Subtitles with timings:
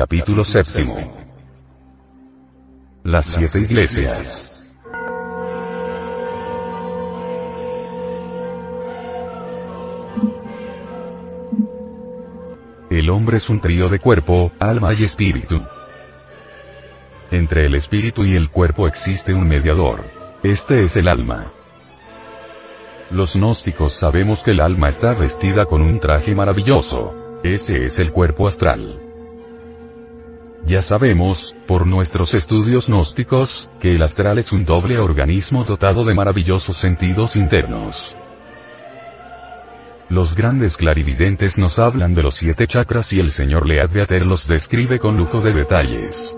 [0.00, 0.96] Capítulo séptimo.
[3.04, 4.32] Las siete iglesias.
[12.88, 15.60] El hombre es un trío de cuerpo, alma y espíritu.
[17.30, 20.06] Entre el espíritu y el cuerpo existe un mediador.
[20.42, 21.52] Este es el alma.
[23.10, 27.40] Los gnósticos sabemos que el alma está vestida con un traje maravilloso.
[27.44, 29.09] Ese es el cuerpo astral.
[30.66, 36.14] Ya sabemos, por nuestros estudios gnósticos, que el astral es un doble organismo dotado de
[36.14, 37.96] maravillosos sentidos internos.
[40.10, 44.98] Los grandes clarividentes nos hablan de los siete chakras y el señor Leadbeater los describe
[44.98, 46.36] con lujo de detalles.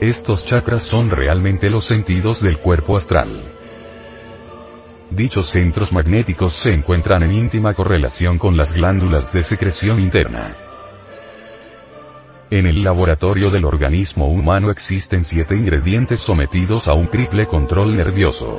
[0.00, 3.52] Estos chakras son realmente los sentidos del cuerpo astral.
[5.10, 10.67] Dichos centros magnéticos se encuentran en íntima correlación con las glándulas de secreción interna.
[12.50, 18.58] En el laboratorio del organismo humano existen siete ingredientes sometidos a un triple control nervioso.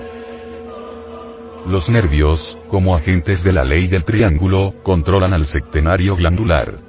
[1.66, 6.80] Los nervios, como agentes de la ley del triángulo, controlan al septenario glandular.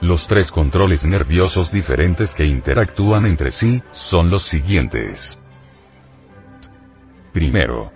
[0.00, 5.40] Los tres controles nerviosos diferentes que interactúan entre sí, son los siguientes.
[7.32, 7.90] Primero.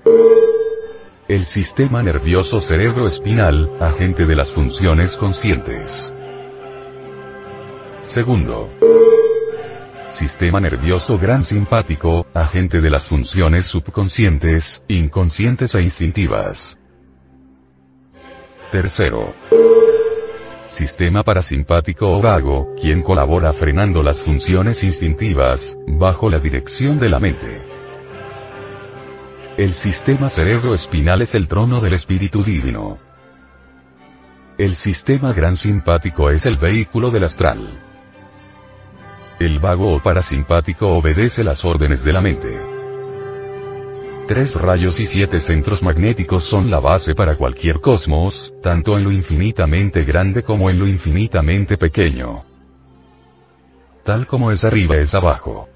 [1.29, 6.14] El sistema nervioso cerebroespinal, agente de las funciones conscientes.
[8.05, 8.71] Segundo.
[10.09, 16.79] Sistema nervioso gran simpático, agente de las funciones subconscientes, inconscientes e instintivas.
[18.71, 19.33] Tercero.
[20.69, 27.19] Sistema parasimpático o vago, quien colabora frenando las funciones instintivas, bajo la dirección de la
[27.19, 27.63] mente.
[29.57, 32.99] El sistema cerebroespinal es el trono del espíritu divino.
[34.59, 37.94] El sistema gran simpático es el vehículo del astral.
[39.41, 42.57] El vago o parasimpático obedece las órdenes de la mente.
[44.29, 49.11] Tres rayos y siete centros magnéticos son la base para cualquier cosmos, tanto en lo
[49.11, 52.45] infinitamente grande como en lo infinitamente pequeño.
[54.05, 55.69] Tal como es arriba es abajo.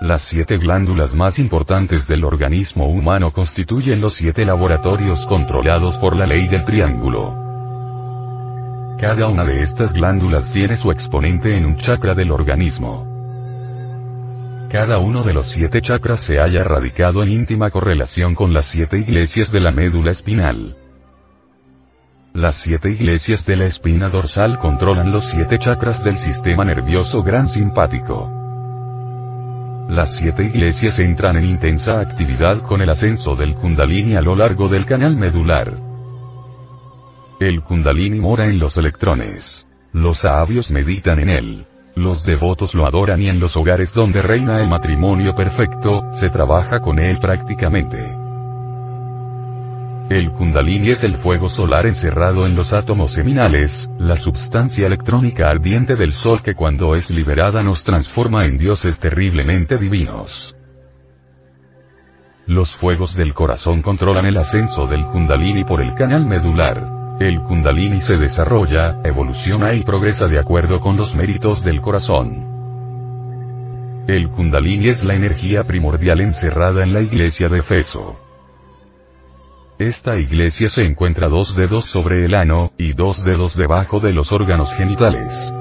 [0.00, 6.26] Las siete glándulas más importantes del organismo humano constituyen los siete laboratorios controlados por la
[6.26, 7.45] ley del triángulo.
[8.98, 13.06] Cada una de estas glándulas tiene su exponente en un chakra del organismo.
[14.70, 18.98] Cada uno de los siete chakras se halla radicado en íntima correlación con las siete
[18.98, 20.78] iglesias de la médula espinal.
[22.32, 27.50] Las siete iglesias de la espina dorsal controlan los siete chakras del sistema nervioso gran
[27.50, 28.30] simpático.
[29.90, 34.68] Las siete iglesias entran en intensa actividad con el ascenso del kundalini a lo largo
[34.68, 35.85] del canal medular.
[37.38, 39.68] El kundalini mora en los electrones.
[39.92, 41.66] Los sabios meditan en él.
[41.94, 46.80] Los devotos lo adoran y en los hogares donde reina el matrimonio perfecto, se trabaja
[46.80, 47.98] con él prácticamente.
[50.08, 55.94] El kundalini es el fuego solar encerrado en los átomos seminales, la substancia electrónica ardiente
[55.94, 60.54] del sol que cuando es liberada nos transforma en dioses terriblemente divinos.
[62.46, 66.95] Los fuegos del corazón controlan el ascenso del kundalini por el canal medular.
[67.18, 74.04] El kundalini se desarrolla, evoluciona y progresa de acuerdo con los méritos del corazón.
[74.06, 78.16] El kundalini es la energía primordial encerrada en la iglesia de Efeso.
[79.78, 84.30] Esta iglesia se encuentra dos dedos sobre el ano, y dos dedos debajo de los
[84.30, 85.54] órganos genitales.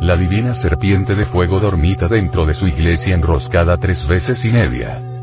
[0.00, 5.15] La divina serpiente de fuego dormita dentro de su iglesia enroscada tres veces y media.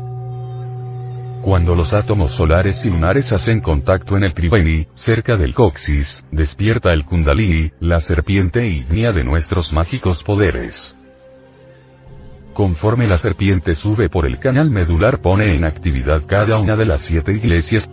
[1.44, 6.90] Cuando los átomos solares y lunares hacen contacto en el Triveni, cerca del coxis, despierta
[6.94, 10.96] el Kundalini, la serpiente ígnea de nuestros mágicos poderes.
[12.54, 17.02] Conforme la serpiente sube por el canal medular pone en actividad cada una de las
[17.02, 17.90] siete iglesias,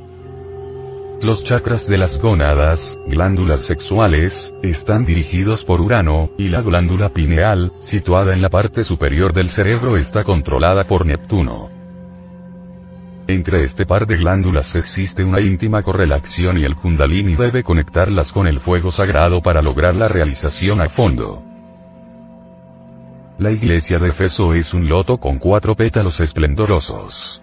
[1.21, 7.74] Los chakras de las gónadas, glándulas sexuales, están dirigidos por Urano, y la glándula pineal,
[7.81, 11.81] situada en la parte superior del cerebro, está controlada por Neptuno.
[13.31, 18.45] Entre este par de glándulas existe una íntima correlación y el kundalini debe conectarlas con
[18.45, 21.42] el fuego sagrado para lograr la realización a fondo.
[23.38, 27.42] La iglesia de Efeso es un loto con cuatro pétalos esplendorosos.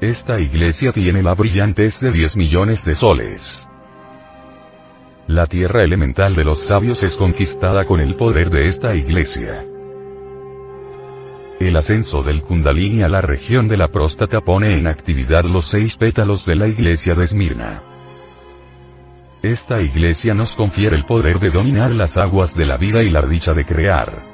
[0.00, 3.68] Esta iglesia tiene la brillantez de 10 millones de soles.
[5.26, 9.66] La tierra elemental de los sabios es conquistada con el poder de esta iglesia.
[11.62, 15.96] El ascenso del Kundalini a la región de la próstata pone en actividad los seis
[15.96, 17.84] pétalos de la iglesia de Esmirna.
[19.44, 23.22] Esta iglesia nos confiere el poder de dominar las aguas de la vida y la
[23.22, 24.24] dicha de crear.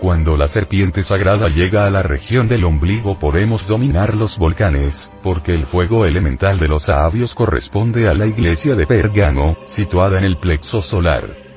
[0.00, 5.52] Cuando la serpiente sagrada llega a la región del ombligo podemos dominar los volcanes, porque
[5.52, 10.38] el fuego elemental de los sabios corresponde a la iglesia de Pérgamo, situada en el
[10.38, 11.47] plexo solar.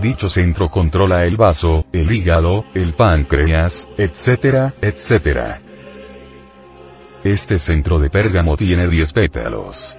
[0.00, 5.60] Dicho centro controla el vaso, el hígado, el páncreas, etc., etc.
[7.24, 9.98] Este centro de Pérgamo tiene 10 pétalos.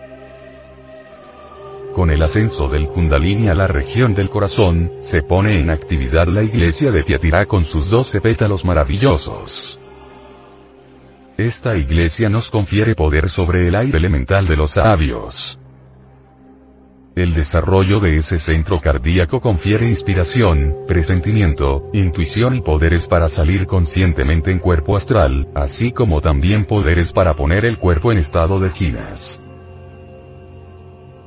[1.94, 6.44] Con el ascenso del Kundalini a la región del corazón, se pone en actividad la
[6.44, 9.82] iglesia de Tiatirá con sus doce pétalos maravillosos.
[11.36, 15.60] Esta iglesia nos confiere poder sobre el aire elemental de los sabios.
[17.16, 24.52] El desarrollo de ese centro cardíaco confiere inspiración, presentimiento, intuición y poderes para salir conscientemente
[24.52, 29.42] en cuerpo astral, así como también poderes para poner el cuerpo en estado de ginas.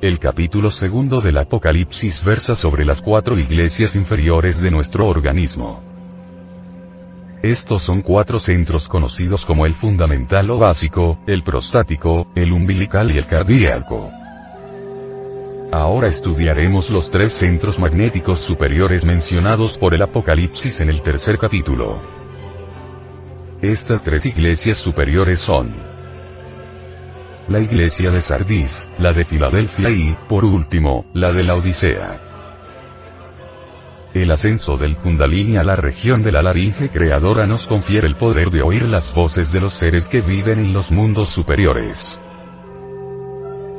[0.01, 5.83] El capítulo segundo del Apocalipsis versa sobre las cuatro iglesias inferiores de nuestro organismo.
[7.43, 13.19] Estos son cuatro centros conocidos como el fundamental o básico, el prostático, el umbilical y
[13.19, 14.22] el cardíaco.
[15.75, 21.99] Ahora estudiaremos los tres centros magnéticos superiores mencionados por el Apocalipsis en el tercer capítulo.
[23.63, 25.73] Estas tres iglesias superiores son
[27.49, 32.21] la iglesia de Sardis, la de Filadelfia y, por último, la de la Odisea.
[34.13, 38.51] El ascenso del Kundalini a la región de la laringe creadora nos confiere el poder
[38.51, 42.19] de oír las voces de los seres que viven en los mundos superiores.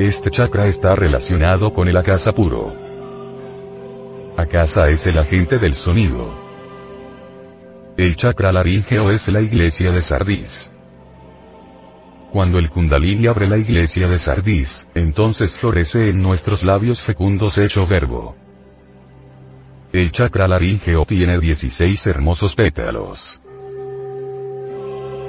[0.04, 2.76] Este chakra está relacionado con el Akasa puro.
[4.36, 6.30] Akasa es el agente del sonido.
[7.96, 10.70] El chakra laríngeo es la iglesia de Sardis.
[12.34, 17.88] Cuando el Kundalini abre la iglesia de Sardis, entonces florece en nuestros labios fecundos hecho
[17.88, 18.36] verbo.
[19.94, 23.42] El chakra laríngeo tiene 16 hermosos pétalos.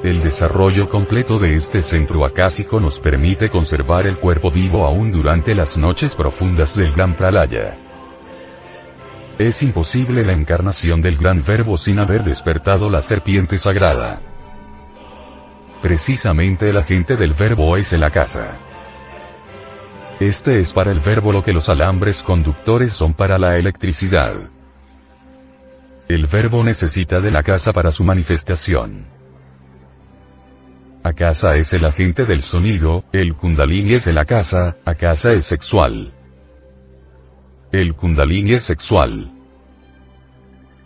[0.04, 5.54] El desarrollo completo de este centro acásico nos permite conservar el cuerpo vivo aún durante
[5.54, 7.74] las noches profundas del Gran Pralaya.
[9.38, 14.20] Es imposible la encarnación del gran verbo sin haber despertado la serpiente sagrada.
[15.80, 18.58] Precisamente el agente del verbo es la casa.
[20.20, 24.34] Este es para el verbo lo que los alambres conductores son para la electricidad.
[26.08, 29.13] El verbo necesita de la casa para su manifestación.
[31.12, 36.14] Casa es el agente del sonido, el kundalini es la casa, casa es sexual.
[37.70, 39.30] El kundalini es sexual.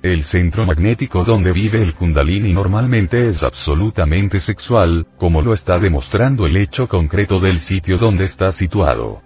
[0.02, 6.46] El centro magnético donde vive el kundalini normalmente es absolutamente sexual, como lo está demostrando
[6.46, 9.22] el hecho concreto del sitio donde está situado.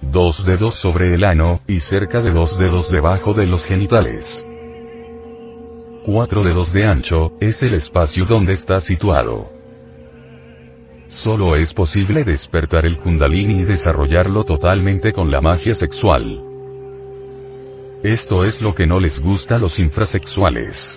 [0.00, 4.46] Dos dedos sobre el ano, y cerca de dos dedos debajo de los genitales.
[6.10, 9.52] Cuatro dedos de ancho, es el espacio donde está situado.
[11.06, 16.42] Solo es posible despertar el kundalini y desarrollarlo totalmente con la magia sexual.
[18.02, 20.88] Esto es lo que no les gusta a los infrasexuales.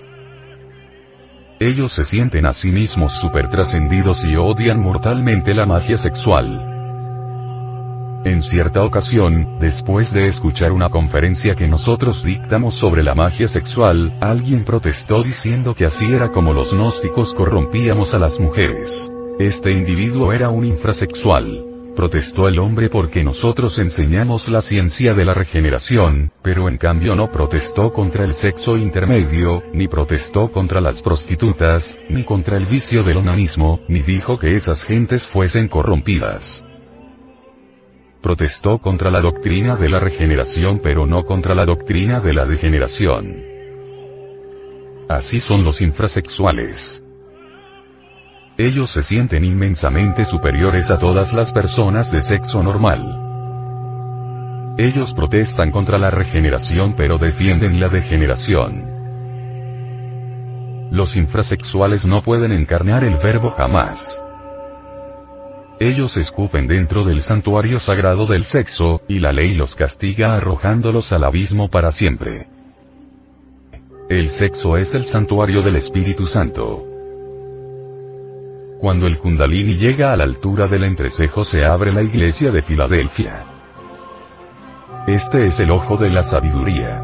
[1.60, 6.71] Ellos se sienten a sí mismos super trascendidos y odian mortalmente la magia sexual.
[8.24, 14.16] En cierta ocasión, después de escuchar una conferencia que nosotros dictamos sobre la magia sexual,
[14.20, 19.10] alguien protestó diciendo que así era como los gnósticos corrompíamos a las mujeres.
[19.40, 25.34] Este individuo era un infrasexual protestó el hombre porque nosotros enseñamos la ciencia de la
[25.34, 31.98] regeneración, pero en cambio no protestó contra el sexo intermedio, ni protestó contra las prostitutas,
[32.08, 36.64] ni contra el vicio del onanismo, ni dijo que esas gentes fuesen corrompidas.
[38.22, 43.42] Protestó contra la doctrina de la regeneración pero no contra la doctrina de la degeneración.
[45.08, 47.02] Así son los infrasexuales.
[48.56, 53.18] Ellos se sienten inmensamente superiores a todas las personas de sexo normal.
[54.78, 58.86] Ellos protestan contra la regeneración pero defienden la degeneración.
[60.92, 64.22] Los infrasexuales no pueden encarnar el verbo jamás.
[65.82, 71.24] Ellos escupen dentro del santuario sagrado del sexo, y la ley los castiga arrojándolos al
[71.24, 72.46] abismo para siempre.
[74.08, 76.86] El sexo es el santuario del Espíritu Santo.
[78.78, 83.44] Cuando el Kundalini llega a la altura del entrecejo se abre la iglesia de Filadelfia.
[85.08, 87.02] Este es el ojo de la sabiduría.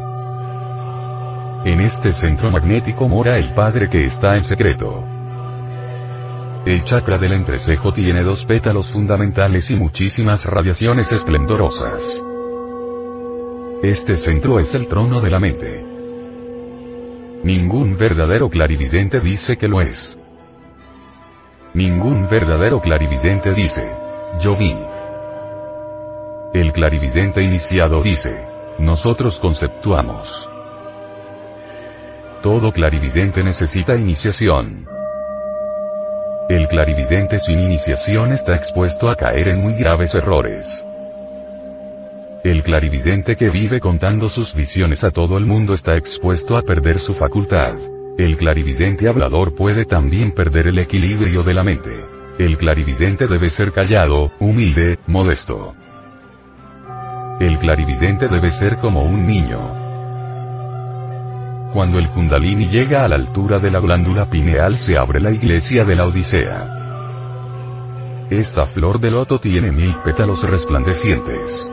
[1.65, 5.18] En este centro magnético mora el Padre que está en secreto.
[6.65, 12.11] El chakra del entrecejo tiene dos pétalos fundamentales y muchísimas radiaciones esplendorosas.
[13.81, 15.85] Este centro es el trono de la mente.
[17.45, 20.19] Ningún verdadero clarividente dice que lo es.
[21.73, 23.89] Ningún verdadero clarividente dice,
[24.41, 24.75] yo vi.
[26.53, 28.45] El clarividente iniciado dice,
[28.79, 30.29] nosotros conceptuamos.
[32.41, 34.98] Todo clarividente necesita iniciación.
[36.49, 40.83] El clarividente sin iniciación está expuesto a caer en muy graves errores.
[42.43, 46.97] El clarividente que vive contando sus visiones a todo el mundo está expuesto a perder
[46.97, 47.75] su facultad.
[48.17, 52.03] El clarividente hablador puede también perder el equilibrio de la mente.
[52.39, 55.75] El clarividente debe ser callado, humilde, modesto.
[57.39, 59.88] El clarividente debe ser como un niño.
[61.73, 65.83] Cuando el kundalini llega a la altura de la glándula pineal se abre la iglesia
[65.83, 68.25] de la Odisea.
[68.31, 71.69] Esta flor de loto tiene mil pétalos resplandecientes.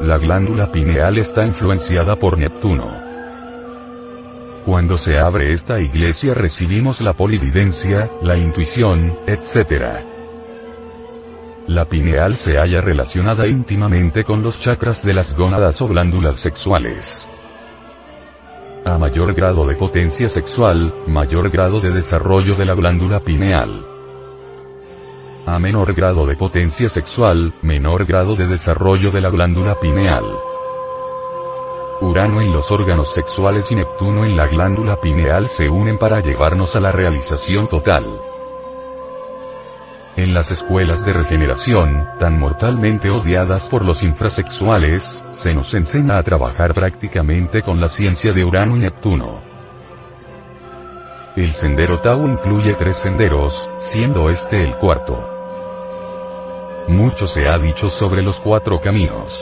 [0.00, 2.90] La glándula pineal está influenciada por Neptuno.
[4.64, 10.02] Cuando se abre esta iglesia recibimos la polividencia, la intuición, etc.
[11.66, 17.29] La pineal se halla relacionada íntimamente con los chakras de las gónadas o glándulas sexuales.
[18.84, 23.84] A mayor grado de potencia sexual, mayor grado de desarrollo de la glándula pineal.
[25.44, 30.24] A menor grado de potencia sexual, menor grado de desarrollo de la glándula pineal.
[32.00, 36.74] Urano en los órganos sexuales y Neptuno en la glándula pineal se unen para llevarnos
[36.74, 38.29] a la realización total.
[40.20, 46.22] En las escuelas de regeneración, tan mortalmente odiadas por los infrasexuales, se nos enseña a
[46.22, 49.40] trabajar prácticamente con la ciencia de Urano y Neptuno.
[51.36, 55.26] El sendero Tao incluye tres senderos, siendo este el cuarto.
[56.88, 59.34] Mucho se ha dicho sobre los cuatro caminos.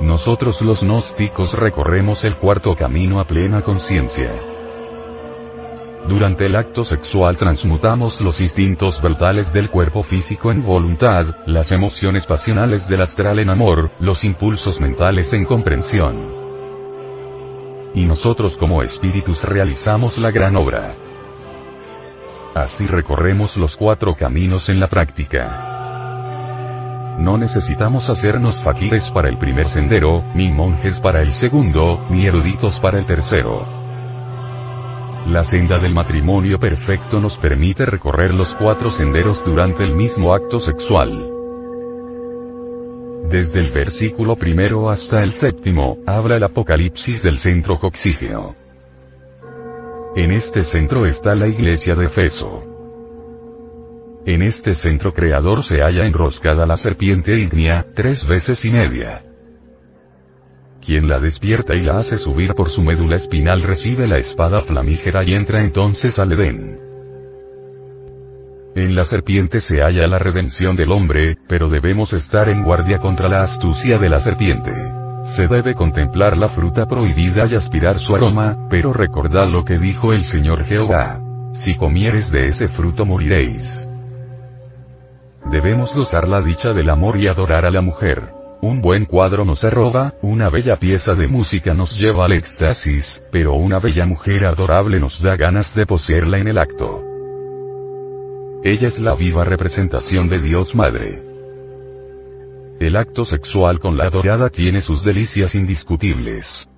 [0.00, 4.55] Nosotros los gnósticos recorremos el cuarto camino a plena conciencia.
[6.08, 12.26] Durante el acto sexual transmutamos los instintos brutales del cuerpo físico en voluntad, las emociones
[12.26, 16.32] pasionales del astral en amor, los impulsos mentales en comprensión.
[17.92, 20.94] Y nosotros como espíritus realizamos la gran obra.
[22.54, 25.72] Así recorremos los cuatro caminos en la práctica.
[27.18, 32.78] No necesitamos hacernos faquires para el primer sendero, ni monjes para el segundo, ni eruditos
[32.78, 33.85] para el tercero.
[35.28, 40.60] La senda del matrimonio perfecto nos permite recorrer los cuatro senderos durante el mismo acto
[40.60, 41.28] sexual.
[43.28, 48.54] Desde el versículo primero hasta el séptimo, habla el apocalipsis del centro coxígeno.
[50.14, 52.62] En este centro está la iglesia de Efeso.
[54.26, 59.25] En este centro creador se halla enroscada la serpiente ígnea, tres veces y media.
[60.86, 65.24] Quien la despierta y la hace subir por su médula espinal recibe la espada flamígera
[65.24, 66.78] y entra entonces al Edén.
[68.76, 73.28] En la serpiente se halla la redención del hombre, pero debemos estar en guardia contra
[73.28, 74.72] la astucia de la serpiente.
[75.24, 80.12] Se debe contemplar la fruta prohibida y aspirar su aroma, pero recordad lo que dijo
[80.12, 81.20] el Señor Jehová.
[81.52, 83.90] Si comieres de ese fruto moriréis.
[85.50, 88.35] Debemos gozar la dicha del amor y adorar a la mujer.
[88.62, 93.54] Un buen cuadro nos arroba, una bella pieza de música nos lleva al éxtasis, pero
[93.54, 97.02] una bella mujer adorable nos da ganas de poseerla en el acto.
[98.64, 101.22] Ella es la viva representación de Dios Madre.
[102.80, 106.68] El acto sexual con la adorada tiene sus delicias indiscutibles.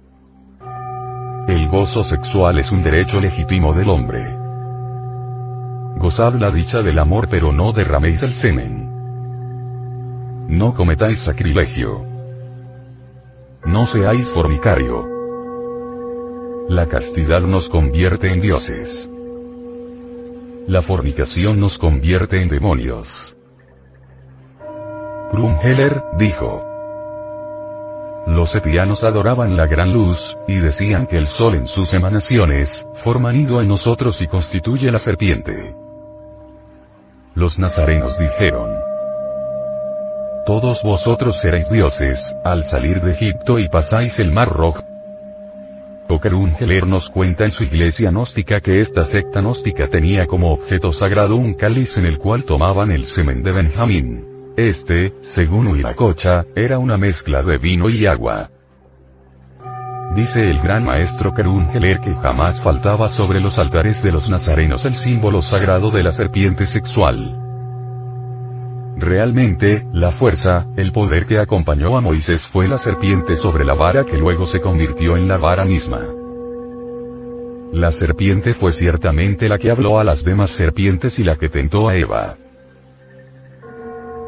[1.46, 4.36] El gozo sexual es un derecho legítimo del hombre.
[5.96, 8.87] Gozad la dicha del amor pero no derraméis el semen.
[10.48, 12.06] No cometáis sacrilegio.
[13.66, 15.06] No seáis fornicario.
[16.70, 19.10] La castidad nos convierte en dioses.
[20.66, 23.36] la fornicación nos convierte en demonios.
[25.30, 26.64] Krumheller, dijo.
[28.26, 33.32] Los etianos adoraban la gran luz, y decían que el sol en sus emanaciones, forma
[33.32, 35.74] nido en nosotros y constituye la serpiente.
[37.34, 38.87] Los nazarenos dijeron,
[40.48, 44.82] Todos vosotros seréis dioses, al salir de Egipto y pasáis el mar rojo.
[46.58, 51.36] Heller nos cuenta en su iglesia gnóstica que esta secta gnóstica tenía como objeto sagrado
[51.36, 54.54] un cáliz en el cual tomaban el semen de Benjamín.
[54.56, 58.48] Este, según Huiracocha, era una mezcla de vino y agua.
[60.14, 64.94] Dice el gran maestro Heller que jamás faltaba sobre los altares de los nazarenos el
[64.94, 67.47] símbolo sagrado de la serpiente sexual.
[68.98, 74.04] Realmente, la fuerza, el poder que acompañó a Moisés fue la serpiente sobre la vara
[74.04, 76.04] que luego se convirtió en la vara misma.
[77.72, 81.88] La serpiente fue ciertamente la que habló a las demás serpientes y la que tentó
[81.88, 82.38] a Eva.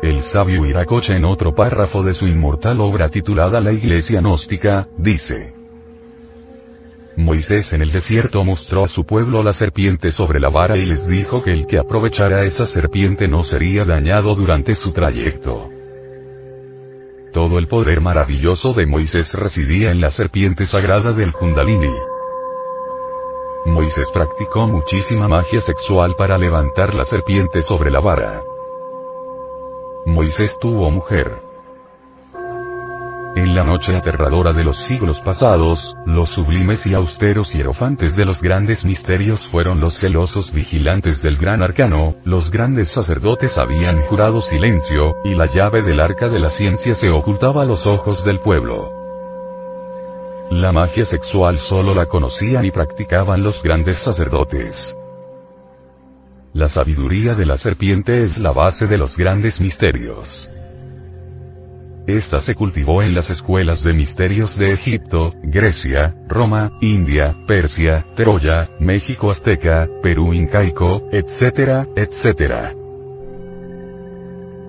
[0.04, 5.59] El sabio Iracocha en otro párrafo de su inmortal obra titulada La Iglesia Gnóstica, dice.
[7.20, 11.06] Moisés en el desierto mostró a su pueblo la serpiente sobre la vara y les
[11.06, 15.68] dijo que el que aprovechara esa serpiente no sería dañado durante su trayecto.
[17.32, 21.92] Todo el poder maravilloso de Moisés residía en la serpiente sagrada del Kundalini.
[23.66, 28.42] Moisés practicó muchísima magia sexual para levantar la serpiente sobre la vara.
[30.06, 31.50] Moisés tuvo mujer.
[33.37, 38.42] En la noche aterradora de los siglos pasados, los sublimes y austeros hierofantes de los
[38.42, 45.14] grandes misterios fueron los celosos vigilantes del gran arcano, los grandes sacerdotes habían jurado silencio,
[45.25, 48.90] y la llave del arca de la ciencia se ocultaba a los ojos del pueblo.
[50.50, 54.97] La magia sexual solo la conocían y practicaban los grandes sacerdotes.
[56.52, 60.50] La sabiduría de la serpiente es la base de los grandes misterios.
[62.16, 68.68] Esta se cultivó en las escuelas de misterios de Egipto, Grecia, Roma, India, Persia, Troya,
[68.80, 72.75] México azteca, Perú incaico, etc., etc.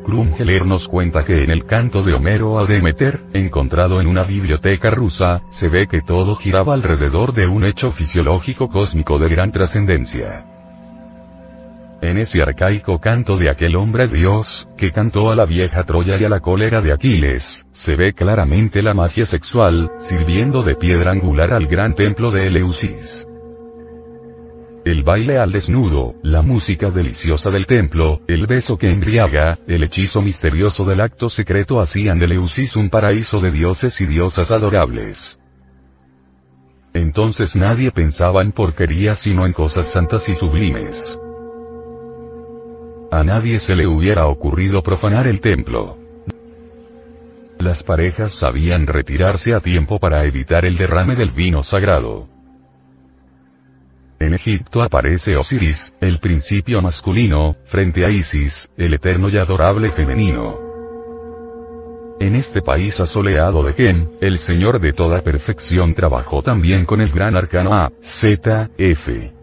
[0.05, 4.91] Krumheller nos cuenta que en el canto de Homero a Demeter, encontrado en una biblioteca
[4.91, 10.50] rusa, se ve que todo giraba alrededor de un hecho fisiológico cósmico de gran trascendencia.
[12.01, 16.23] En ese arcaico canto de aquel hombre Dios, que cantó a la vieja Troya y
[16.23, 21.53] a la cólera de Aquiles, se ve claramente la magia sexual, sirviendo de piedra angular
[21.53, 23.27] al gran templo de Eleusis.
[24.83, 30.23] El baile al desnudo, la música deliciosa del templo, el beso que embriaga, el hechizo
[30.23, 35.37] misterioso del acto secreto hacían de Eleusis un paraíso de dioses y diosas adorables.
[36.95, 41.21] Entonces nadie pensaba en porquerías sino en cosas santas y sublimes.
[43.11, 45.97] A nadie se le hubiera ocurrido profanar el templo.
[47.59, 52.29] Las parejas sabían retirarse a tiempo para evitar el derrame del vino sagrado.
[54.17, 60.57] En Egipto aparece Osiris, el principio masculino, frente a Isis, el eterno y adorable femenino.
[62.21, 67.11] En este país asoleado de Ken, el Señor de toda perfección trabajó también con el
[67.11, 69.40] gran arcano A, Z, F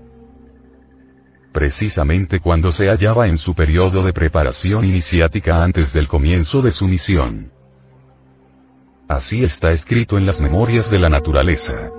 [1.59, 6.87] precisamente cuando se hallaba en su periodo de preparación iniciática antes del comienzo de su
[6.87, 7.51] misión.
[9.09, 11.91] Así está escrito en las memorias de la naturaleza.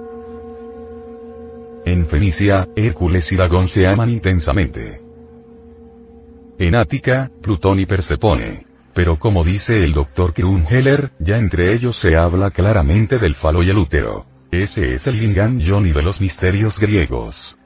[1.85, 5.01] En Fenicia, Hércules y Dagón se aman intensamente.
[6.57, 8.63] En Ática, Plutón y Persepone.
[8.93, 10.33] Pero como dice el Dr.
[10.33, 14.25] Krumheller, ya entre ellos se habla claramente del falo y el útero.
[14.51, 17.58] Ese es el Lingam Yoni de los misterios griegos.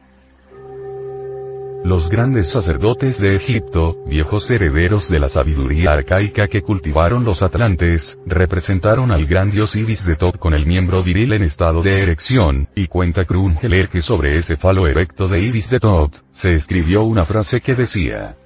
[1.84, 8.18] Los grandes sacerdotes de Egipto, viejos herederos de la sabiduría arcaica que cultivaron los atlantes,
[8.26, 12.70] representaron al gran dios Ibis de Tot con el miembro viril en estado de erección,
[12.74, 17.26] y cuenta Krungeler que sobre ese falo erecto de Ibis de Tot, se escribió una
[17.26, 18.38] frase que decía,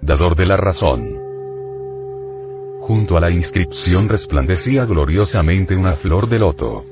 [0.00, 1.18] Dador de la razón.
[2.82, 6.84] Junto a la inscripción resplandecía gloriosamente una flor de loto.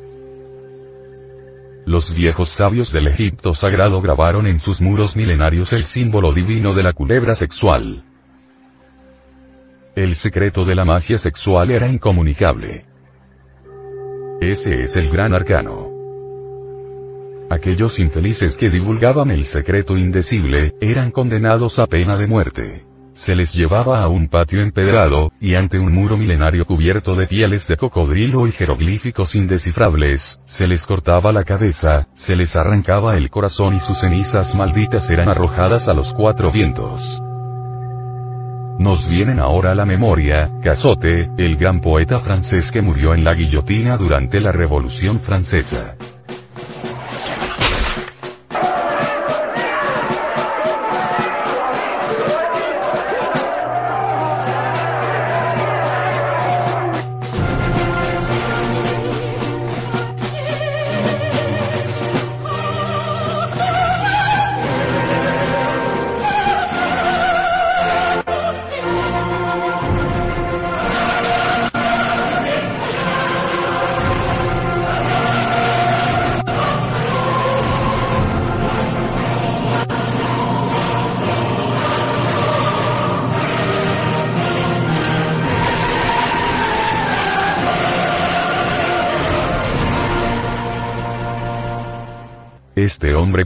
[1.88, 6.82] Los viejos sabios del Egipto sagrado grabaron en sus muros milenarios el símbolo divino de
[6.82, 8.04] la culebra sexual.
[9.96, 12.84] El secreto de la magia sexual era incomunicable.
[14.38, 15.88] Ese es el gran arcano.
[17.48, 22.87] Aquellos infelices que divulgaban el secreto indecible, eran condenados a pena de muerte.
[23.18, 27.66] Se les llevaba a un patio empedrado, y ante un muro milenario cubierto de pieles
[27.66, 33.74] de cocodrilo y jeroglíficos indescifrables, se les cortaba la cabeza, se les arrancaba el corazón
[33.74, 37.20] y sus cenizas malditas eran arrojadas a los cuatro vientos.
[38.78, 43.34] Nos vienen ahora a la memoria, Cazotte, el gran poeta francés que murió en la
[43.34, 45.96] guillotina durante la Revolución Francesa.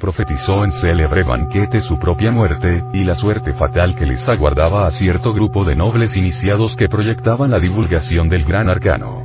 [0.03, 4.91] Profetizó en célebre banquete su propia muerte, y la suerte fatal que les aguardaba a
[4.91, 9.25] cierto grupo de nobles iniciados que proyectaban la divulgación del gran arcano.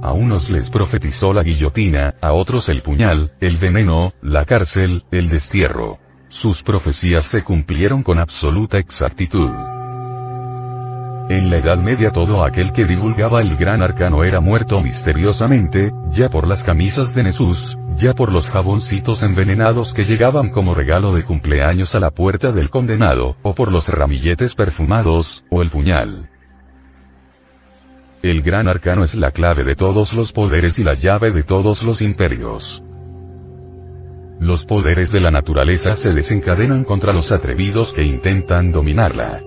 [0.00, 5.28] A unos les profetizó la guillotina, a otros el puñal, el veneno, la cárcel, el
[5.28, 5.98] destierro.
[6.30, 9.50] Sus profecías se cumplieron con absoluta exactitud.
[11.30, 16.28] En la Edad Media todo aquel que divulgaba el gran arcano era muerto misteriosamente, ya
[16.28, 21.22] por las camisas de Nesús, ya por los jaboncitos envenenados que llegaban como regalo de
[21.22, 26.28] cumpleaños a la puerta del condenado, o por los ramilletes perfumados, o el puñal.
[28.24, 31.84] El gran arcano es la clave de todos los poderes y la llave de todos
[31.84, 32.82] los imperios.
[34.40, 39.42] Los poderes de la naturaleza se desencadenan contra los atrevidos que intentan dominarla.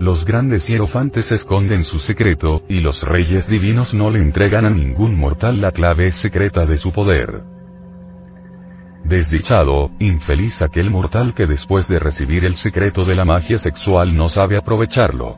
[0.00, 5.16] Los grandes hierofantes esconden su secreto, y los reyes divinos no le entregan a ningún
[5.16, 7.42] mortal la clave secreta de su poder.
[9.04, 14.28] Desdichado, infeliz aquel mortal que después de recibir el secreto de la magia sexual no
[14.28, 15.36] sabe aprovecharlo.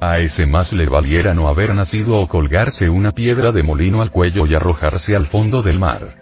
[0.00, 4.10] A ese más le valiera no haber nacido o colgarse una piedra de molino al
[4.12, 6.21] cuello y arrojarse al fondo del mar.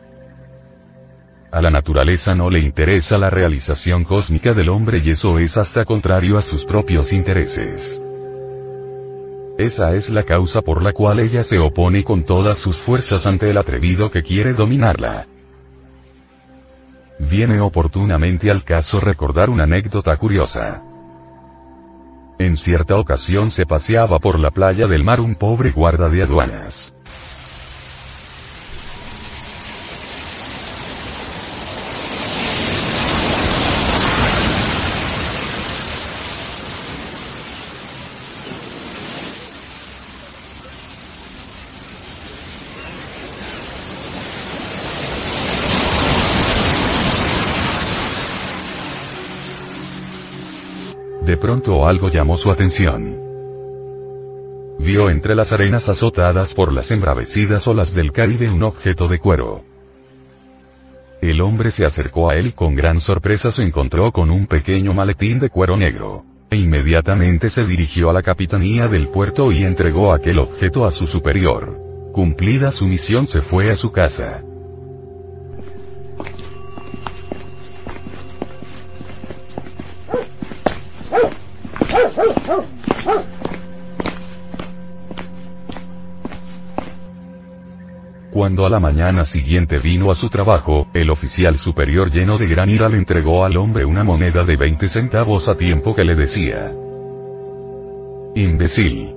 [1.52, 5.84] A la naturaleza no le interesa la realización cósmica del hombre y eso es hasta
[5.84, 8.00] contrario a sus propios intereses.
[9.58, 13.50] Esa es la causa por la cual ella se opone con todas sus fuerzas ante
[13.50, 15.26] el atrevido que quiere dominarla.
[17.18, 20.82] Viene oportunamente al caso recordar una anécdota curiosa.
[22.38, 26.94] En cierta ocasión se paseaba por la playa del mar un pobre guarda de aduanas.
[51.30, 53.16] De pronto algo llamó su atención.
[54.80, 59.62] Vio entre las arenas azotadas por las embravecidas olas del Caribe un objeto de cuero.
[61.22, 64.92] El hombre se acercó a él y con gran sorpresa se encontró con un pequeño
[64.92, 66.24] maletín de cuero negro.
[66.50, 71.06] E inmediatamente se dirigió a la capitanía del puerto y entregó aquel objeto a su
[71.06, 71.78] superior.
[72.12, 74.42] Cumplida su misión se fue a su casa.
[88.50, 92.68] Cuando a la mañana siguiente vino a su trabajo, el oficial superior lleno de gran
[92.68, 96.72] ira le entregó al hombre una moneda de 20 centavos a tiempo que le decía.
[98.34, 99.14] Imbécil.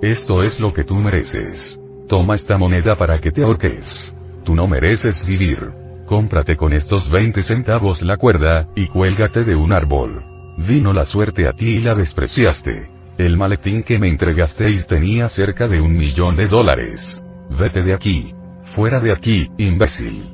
[0.00, 1.78] Esto es lo que tú mereces.
[2.08, 4.16] Toma esta moneda para que te ahorques.
[4.44, 5.72] Tú no mereces vivir.
[6.06, 10.24] Cómprate con estos 20 centavos la cuerda, y cuélgate de un árbol.
[10.56, 12.88] Vino la suerte a ti y la despreciaste.
[13.18, 17.22] El maletín que me entregasteis tenía cerca de un millón de dólares.
[17.50, 18.39] Vete de aquí.
[18.74, 20.32] Fuera de aquí, imbécil.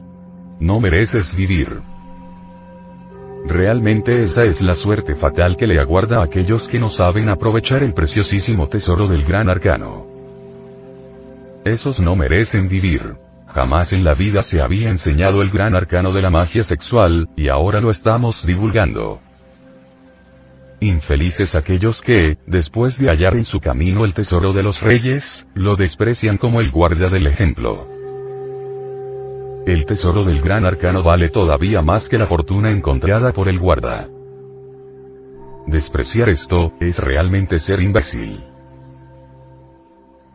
[0.61, 1.81] No mereces vivir.
[3.46, 7.83] Realmente esa es la suerte fatal que le aguarda a aquellos que no saben aprovechar
[7.83, 10.07] el preciosísimo tesoro del gran arcano.
[11.64, 13.16] Esos no merecen vivir.
[13.46, 17.49] Jamás en la vida se había enseñado el gran arcano de la magia sexual, y
[17.49, 19.20] ahora lo estamos divulgando.
[20.81, 25.75] Infelices aquellos que, después de hallar en su camino el tesoro de los reyes, lo
[25.75, 27.95] desprecian como el guardia del ejemplo.
[29.66, 34.09] El tesoro del gran arcano vale todavía más que la fortuna encontrada por el guarda.
[35.66, 38.44] Despreciar esto, es realmente ser imbécil.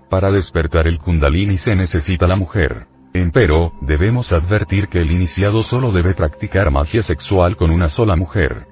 [0.10, 2.88] Para despertar el kundalini se necesita la mujer.
[3.14, 8.68] Empero, debemos advertir que el iniciado solo debe practicar magia sexual con una sola mujer.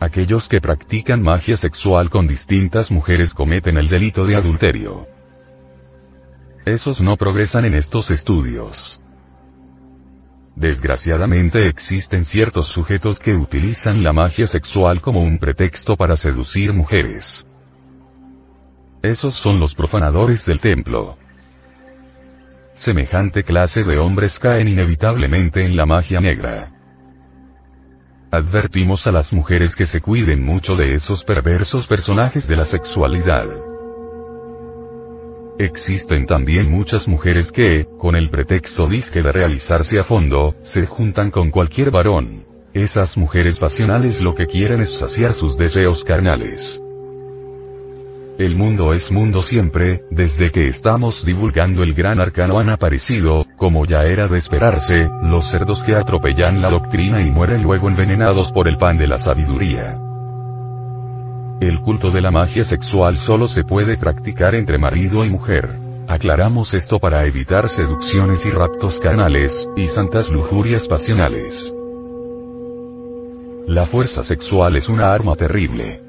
[0.00, 5.06] Aquellos que practican magia sexual con distintas mujeres cometen el delito de adulterio.
[6.66, 9.00] Esos no progresan en estos estudios.
[10.56, 17.46] Desgraciadamente existen ciertos sujetos que utilizan la magia sexual como un pretexto para seducir mujeres.
[19.00, 21.16] Esos son los profanadores del templo.
[22.74, 26.66] Semejante clase de hombres caen inevitablemente en la magia negra.
[28.32, 33.75] Advertimos a las mujeres que se cuiden mucho de esos perversos personajes de la sexualidad.
[35.58, 41.30] Existen también muchas mujeres que, con el pretexto disque de realizarse a fondo, se juntan
[41.30, 42.44] con cualquier varón.
[42.74, 46.78] Esas mujeres pasionales lo que quieren es saciar sus deseos carnales.
[48.38, 53.86] El mundo es mundo siempre, desde que estamos divulgando el gran arcano han aparecido, como
[53.86, 58.68] ya era de esperarse, los cerdos que atropellan la doctrina y mueren luego envenenados por
[58.68, 60.05] el pan de la sabiduría.
[61.60, 65.74] El culto de la magia sexual solo se puede practicar entre marido y mujer.
[66.06, 71.72] Aclaramos esto para evitar seducciones y raptos canales, y santas lujurias pasionales.
[73.66, 76.02] La fuerza sexual es una arma terrible.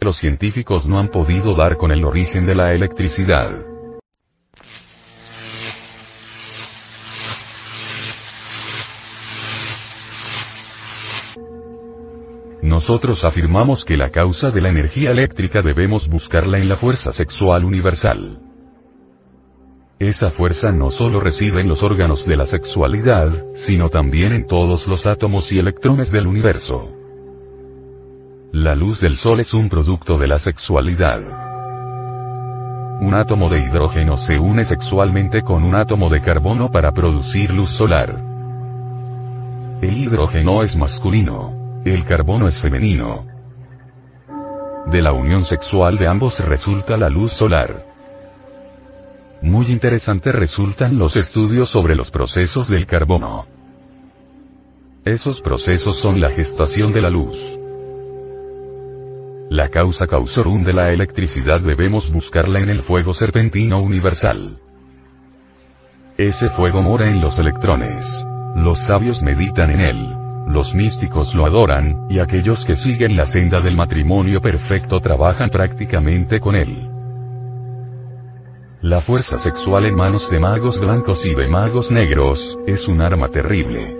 [0.00, 3.69] Los científicos no han podido dar con el origen de la electricidad.
[12.70, 17.64] Nosotros afirmamos que la causa de la energía eléctrica debemos buscarla en la fuerza sexual
[17.64, 18.38] universal.
[19.98, 24.86] Esa fuerza no solo reside en los órganos de la sexualidad, sino también en todos
[24.86, 26.92] los átomos y electrones del universo.
[28.52, 31.22] La luz del sol es un producto de la sexualidad.
[33.00, 37.70] Un átomo de hidrógeno se une sexualmente con un átomo de carbono para producir luz
[37.70, 38.14] solar.
[39.82, 41.59] El hidrógeno es masculino.
[41.84, 43.26] El carbono es femenino.
[44.86, 47.84] De la unión sexual de ambos resulta la luz solar.
[49.40, 53.46] Muy interesante resultan los estudios sobre los procesos del carbono.
[55.06, 57.42] Esos procesos son la gestación de la luz.
[59.48, 64.60] La causa causorum de la electricidad debemos buscarla en el fuego serpentino universal.
[66.18, 68.26] Ese fuego mora en los electrones.
[68.54, 70.19] Los sabios meditan en él.
[70.50, 76.40] Los místicos lo adoran, y aquellos que siguen la senda del matrimonio perfecto trabajan prácticamente
[76.40, 76.88] con él.
[78.82, 83.28] La fuerza sexual en manos de magos blancos y de magos negros, es un arma
[83.28, 83.96] terrible.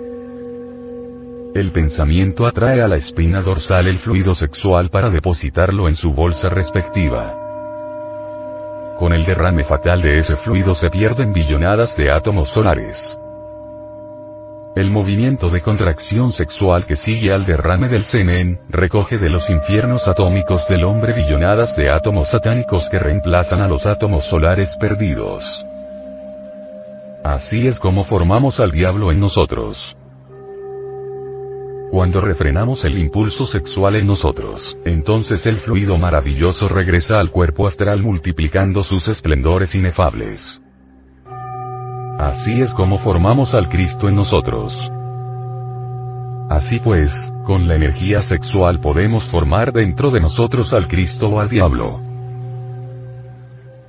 [1.55, 6.49] El pensamiento atrae a la espina dorsal el fluido sexual para depositarlo en su bolsa
[6.49, 7.33] respectiva.
[8.99, 13.20] Con el derrame fatal de ese fluido se pierden billonadas de átomos solares.
[14.73, 20.07] El movimiento de contracción sexual que sigue al derrame del semen, recoge de los infiernos
[20.07, 25.43] atómicos del hombre billonadas de átomos satánicos que reemplazan a los átomos solares perdidos.
[27.21, 29.97] Así es como formamos al diablo en nosotros.
[31.91, 38.01] Cuando refrenamos el impulso sexual en nosotros, entonces el fluido maravilloso regresa al cuerpo astral
[38.01, 40.61] multiplicando sus esplendores inefables.
[42.19, 44.77] Así es como formamos al Cristo en nosotros.
[46.49, 51.49] Así pues, con la energía sexual podemos formar dentro de nosotros al Cristo o al
[51.49, 51.99] diablo.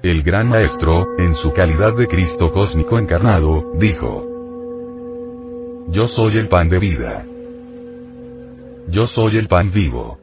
[0.02, 4.26] El gran maestro, en su calidad de Cristo cósmico encarnado, dijo,
[5.88, 7.24] Yo soy el pan de vida.
[8.88, 10.18] Yo soy el pan vivo.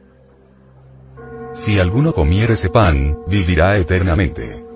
[1.54, 4.69] Si alguno comiere ese pan, vivirá eternamente.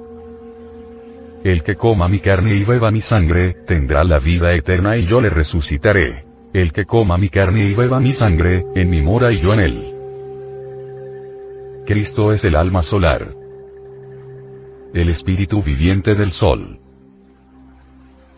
[1.44, 5.20] El que coma mi carne y beba mi sangre, tendrá la vida eterna y yo
[5.20, 6.24] le resucitaré.
[6.54, 9.60] El que coma mi carne y beba mi sangre, en mi mora y yo en
[9.60, 9.94] él.
[11.84, 13.34] Cristo es el alma solar.
[14.94, 16.78] El espíritu viviente del sol.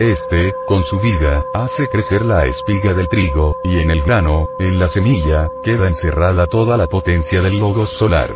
[0.00, 4.80] Este, con su vida, hace crecer la espiga del trigo, y en el grano, en
[4.80, 8.34] la semilla, queda encerrada toda la potencia del logos solar.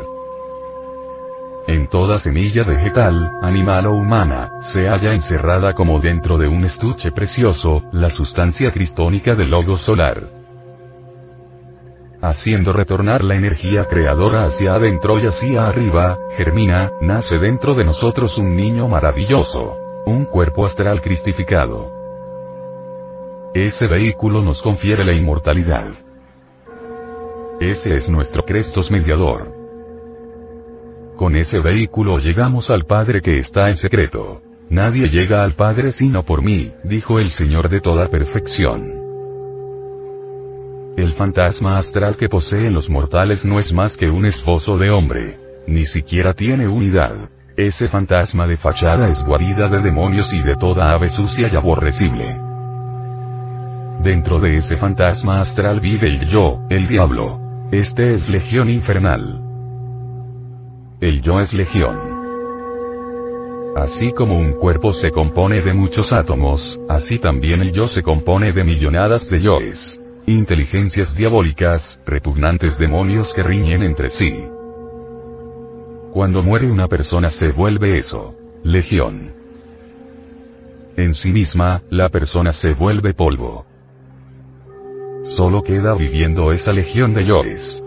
[1.66, 7.12] En toda semilla vegetal, animal o humana, se halla encerrada como dentro de un estuche
[7.12, 10.31] precioso, la sustancia cristónica del logo solar.
[12.23, 18.37] Haciendo retornar la energía creadora hacia adentro y hacia arriba, germina, nace dentro de nosotros
[18.37, 19.77] un niño maravilloso.
[20.07, 21.92] Un cuerpo astral cristificado.
[23.55, 25.88] Ese vehículo nos confiere la inmortalidad.
[27.61, 29.60] Ese es nuestro Crestos mediador.
[31.20, 34.40] Con ese vehículo llegamos al Padre que está en secreto.
[34.70, 38.90] Nadie llega al Padre sino por mí, dijo el Señor de toda perfección.
[40.96, 45.38] El fantasma astral que poseen los mortales no es más que un esposo de hombre.
[45.66, 47.28] Ni siquiera tiene unidad.
[47.54, 52.35] Ese fantasma de fachada es guarida de demonios y de toda ave sucia y aborrecible.
[54.02, 57.38] Dentro de ese fantasma astral vive el yo, el diablo.
[57.72, 59.49] Este es legión infernal.
[61.00, 61.96] El yo es legión.
[63.74, 68.52] Así como un cuerpo se compone de muchos átomos, así también el yo se compone
[68.52, 69.98] de millonadas de yoes.
[70.26, 74.44] Inteligencias diabólicas, repugnantes demonios que riñen entre sí.
[76.12, 78.34] Cuando muere una persona se vuelve eso.
[78.62, 79.32] Legión.
[80.98, 83.64] En sí misma, la persona se vuelve polvo.
[85.22, 87.82] Solo queda viviendo esa legión de yoes.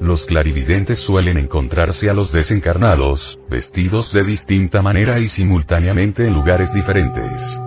[0.00, 6.72] Los clarividentes suelen encontrarse a los desencarnados, vestidos de distinta manera y simultáneamente en lugares
[6.72, 7.60] diferentes.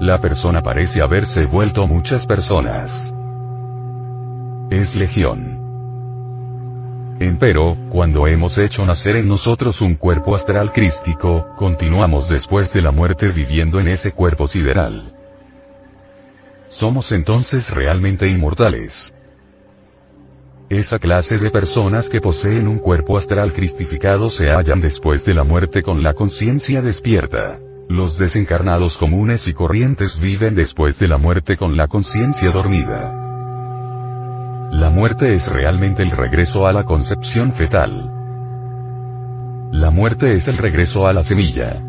[0.00, 3.14] La persona parece haberse vuelto muchas personas.
[4.70, 5.60] Es legión.
[7.20, 12.90] Empero, cuando hemos hecho nacer en nosotros un cuerpo astral crístico, continuamos después de la
[12.90, 15.12] muerte viviendo en ese cuerpo sideral.
[16.68, 19.14] Somos entonces realmente inmortales.
[20.72, 25.44] Esa clase de personas que poseen un cuerpo astral cristificado se hallan después de la
[25.44, 27.58] muerte con la conciencia despierta.
[27.90, 33.12] Los desencarnados comunes y corrientes viven después de la muerte con la conciencia dormida.
[34.72, 38.06] La muerte es realmente el regreso a la concepción fetal.
[39.72, 41.82] La muerte es el regreso a la semilla.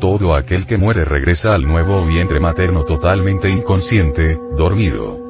[0.00, 5.27] Todo aquel que muere regresa al nuevo vientre materno totalmente inconsciente, dormido.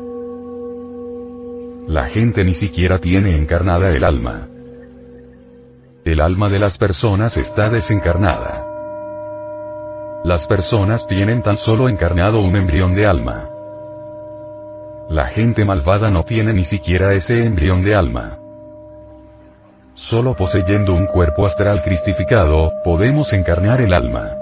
[1.89, 4.47] La gente ni siquiera tiene encarnada el alma.
[6.05, 8.67] El alma de las personas está desencarnada.
[10.23, 13.49] Las personas tienen tan solo encarnado un embrión de alma.
[15.09, 18.37] La gente malvada no tiene ni siquiera ese embrión de alma.
[19.95, 24.35] Solo poseyendo un cuerpo astral cristificado, podemos encarnar el alma.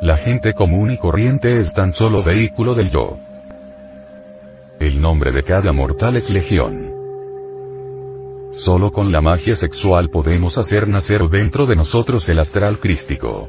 [0.00, 3.16] La gente común y corriente es tan solo vehículo del yo.
[4.80, 6.90] El nombre de cada mortal es Legión.
[8.50, 13.48] Solo con la magia sexual podemos hacer nacer dentro de nosotros el astral crístico.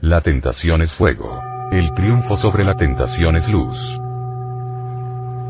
[0.00, 1.40] La tentación es fuego.
[1.72, 3.80] El triunfo sobre la tentación es luz.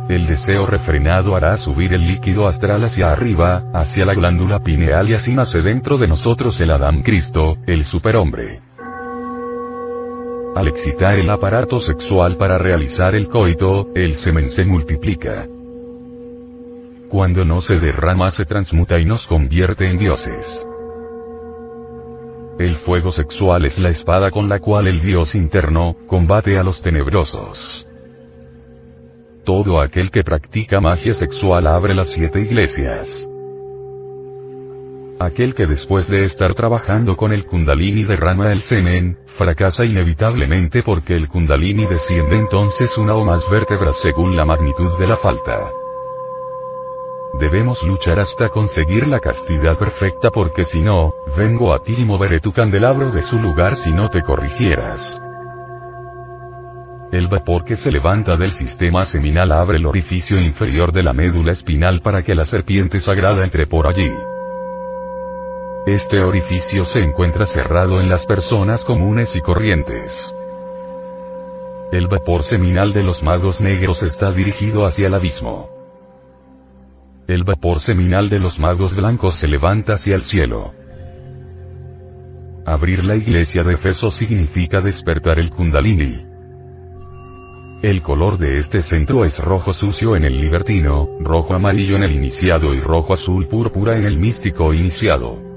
[0.09, 5.14] El deseo refrenado hará subir el líquido astral hacia arriba, hacia la glándula pineal y
[5.14, 8.61] así nace dentro de nosotros el Adán Cristo, el superhombre.
[10.55, 15.49] Al excitar el aparato sexual para realizar el coito, el semen se multiplica.
[17.09, 20.67] Cuando no se derrama se transmuta y nos convierte en dioses.
[22.61, 26.81] El fuego sexual es la espada con la cual el dios interno, combate a los
[26.81, 27.85] tenebrosos.
[29.45, 33.29] Todo aquel que practica magia sexual abre las siete iglesias.
[35.20, 41.14] Aquel que después de estar trabajando con el kundalini derrama el semen, fracasa inevitablemente porque
[41.14, 45.70] el kundalini desciende entonces una o más vértebras según la magnitud de la falta.
[47.38, 52.40] Debemos luchar hasta conseguir la castidad perfecta porque si no, vengo a ti y moveré
[52.40, 55.20] tu candelabro de su lugar si no te corrigieras.
[57.12, 61.53] El vapor que se levanta del sistema seminal abre el orificio inferior de la médula
[61.53, 64.11] espinal para que la serpiente sagrada entre por allí.
[65.87, 70.35] Este orificio se encuentra cerrado en las personas comunes y corrientes.
[71.92, 75.68] El vapor seminal de los magos negros está dirigido hacia el abismo.
[77.29, 80.73] El vapor seminal de los magos blancos se levanta hacia el cielo.
[82.64, 86.23] Abrir la iglesia de Efeso significa despertar el kundalini.
[87.83, 92.13] El color de este centro es rojo sucio en el libertino, rojo amarillo en el
[92.13, 95.54] iniciado y rojo azul púrpura en el místico iniciado.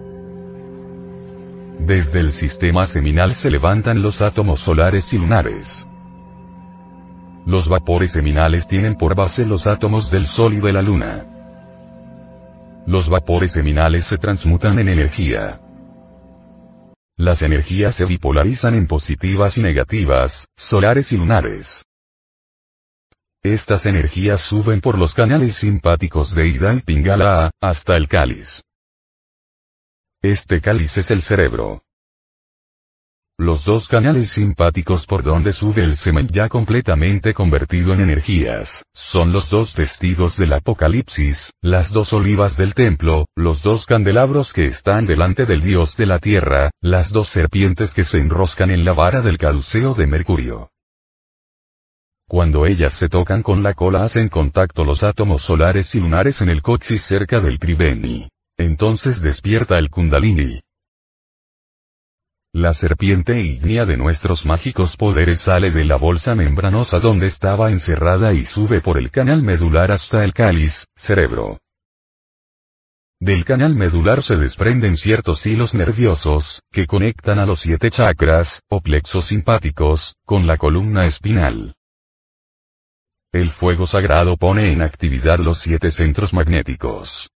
[1.80, 5.88] Desde el sistema seminal se levantan los átomos solares y lunares.
[7.46, 11.26] Los vapores seminales tienen por base los átomos del Sol y de la Luna.
[12.86, 15.62] Los vapores seminales se transmutan en energía.
[17.16, 21.84] Las energías se bipolarizan en positivas y negativas, solares y lunares.
[23.44, 28.62] Estas energías suben por los canales simpáticos de Ida y Pingala hasta el cáliz.
[30.24, 31.84] Este cáliz es el cerebro.
[33.40, 39.32] los dos canales simpáticos por donde sube el semen ya completamente convertido en energías, son
[39.32, 45.06] los dos testigos del Apocalipsis, las dos olivas del templo, los dos candelabros que están
[45.06, 49.22] delante del Dios de la tierra, las dos serpientes que se enroscan en la vara
[49.22, 50.72] del caduceo de Mercurio.
[52.28, 56.50] Cuando ellas se tocan con la cola hacen contacto los átomos solares y lunares en
[56.50, 58.28] el coxis cerca del triveni.
[58.58, 60.62] Entonces despierta el kundalini.
[62.54, 68.34] La serpiente ígnea de nuestros mágicos poderes sale de la bolsa membranosa donde estaba encerrada
[68.34, 71.60] y sube por el canal medular hasta el cáliz, cerebro.
[73.20, 78.82] Del canal medular se desprenden ciertos hilos nerviosos, que conectan a los siete chakras, o
[78.82, 81.76] plexos simpáticos, con la columna espinal.
[83.32, 87.30] El fuego sagrado pone en actividad los siete centros magnéticos.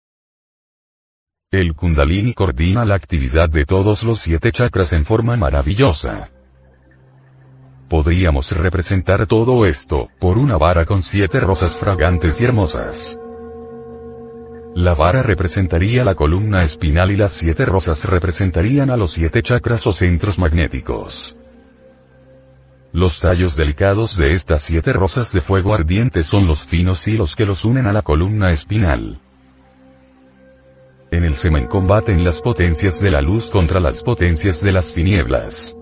[1.54, 6.30] El kundalini coordina la actividad de todos los siete chakras en forma maravillosa.
[7.89, 13.20] Podríamos representar todo esto, por una vara con siete rosas fragantes y hermosas.
[14.76, 19.86] La vara representaría la columna espinal y las siete rosas representarían a los siete chakras
[19.88, 21.36] o centros magnéticos.
[22.93, 27.45] Los tallos delicados de estas siete rosas de fuego ardiente son los finos hilos que
[27.45, 29.20] los unen a la columna espinal.
[31.12, 35.76] En el semen combaten las potencias de la luz contra las potencias de las tinieblas.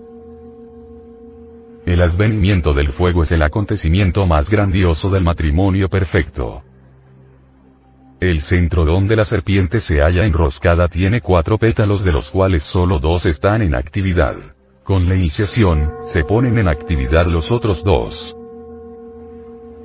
[1.86, 6.62] El advenimiento del fuego es el acontecimiento más grandioso del matrimonio perfecto.
[8.18, 12.98] El centro donde la serpiente se halla enroscada tiene cuatro pétalos de los cuales solo
[12.98, 14.34] dos están en actividad.
[14.82, 18.36] Con la iniciación, se ponen en actividad los otros dos.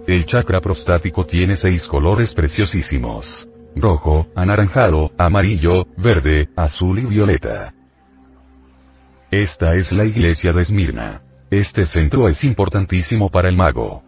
[0.08, 3.48] El chakra prostático tiene seis colores preciosísimos.
[3.76, 7.74] Rojo, anaranjado, amarillo, verde, azul y violeta.
[9.32, 11.22] Esta es la iglesia de Esmirna.
[11.50, 14.02] Este centro es importantísimo para el mago.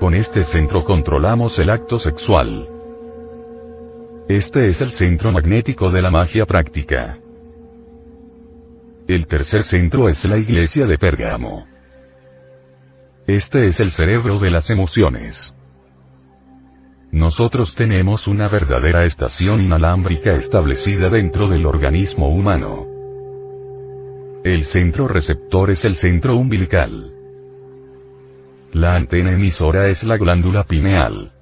[0.00, 2.68] Con este centro controlamos el acto sexual.
[4.28, 7.18] Este es el centro magnético de la magia práctica.
[9.06, 11.66] El tercer centro es la iglesia de Pérgamo.
[13.26, 15.54] Este es el cerebro de las emociones.
[17.10, 22.86] Nosotros tenemos una verdadera estación inalámbrica establecida dentro del organismo humano.
[24.44, 27.12] El centro receptor es el centro umbilical.
[28.72, 31.32] La antena emisora es la glándula pineal.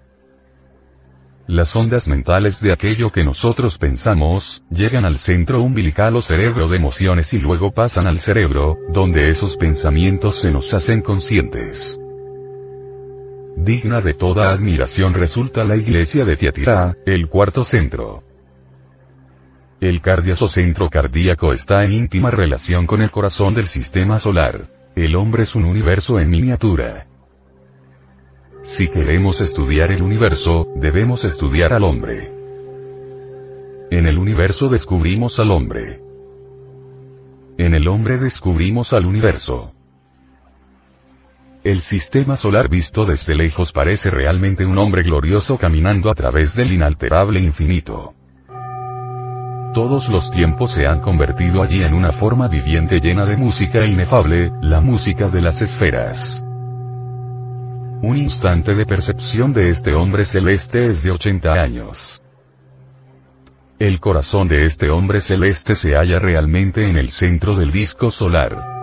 [1.49, 6.77] Las ondas mentales de aquello que nosotros pensamos, llegan al centro umbilical o cerebro de
[6.77, 11.99] emociones y luego pasan al cerebro, donde esos pensamientos se nos hacen conscientes.
[13.57, 18.23] Digna de toda admiración resulta la iglesia de Tiatira, el cuarto centro.
[19.81, 24.69] El cardiaso centro cardíaco está en íntima relación con el corazón del sistema solar.
[24.95, 27.07] El hombre es un universo en miniatura.
[28.63, 32.31] Si queremos estudiar el universo, debemos estudiar al hombre.
[33.91, 36.03] En el universo descubrimos al hombre.
[37.57, 39.73] En el hombre descubrimos al universo.
[41.67, 46.73] El sistema solar visto desde lejos parece realmente un hombre glorioso caminando a través del
[46.73, 48.15] inalterable infinito.
[49.75, 54.53] Todos los tiempos se han convertido allí en una forma viviente llena de música inefable,
[54.63, 56.41] la música de las esferas.
[58.01, 62.23] Un instante de percepción de este hombre celeste es de 80 años.
[63.81, 68.76] El corazón de este hombre celeste se halla realmente en el centro del disco solar.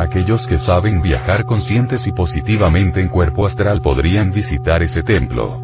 [0.00, 5.60] Aquellos que saben viajar conscientes y positivamente en cuerpo astral podrían visitar ese templo.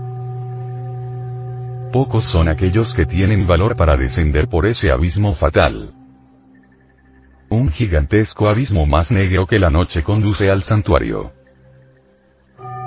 [1.91, 5.95] Pocos son aquellos que tienen valor para descender por ese abismo fatal.
[7.49, 11.33] Un gigantesco abismo más negro que la noche conduce al santuario.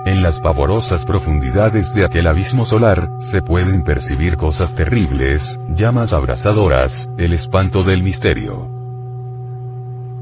[0.05, 7.09] En las pavorosas profundidades de aquel abismo solar, se pueden percibir cosas terribles, llamas abrasadoras,
[7.17, 8.78] el espanto del misterio.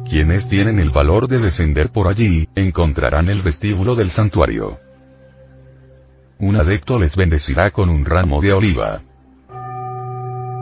[0.09, 4.79] Quienes tienen el valor de descender por allí, encontrarán el vestíbulo del santuario.
[6.39, 9.01] Un adecto les bendecirá con un ramo de oliva.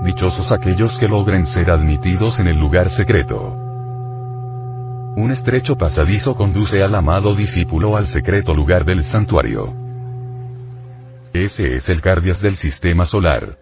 [0.03, 3.53] Dichosos aquellos que logren ser admitidos en el lugar secreto.
[5.15, 9.73] Un estrecho pasadizo conduce al amado discípulo al secreto lugar del santuario.
[11.33, 13.59] Ese es el Cardias del sistema solar.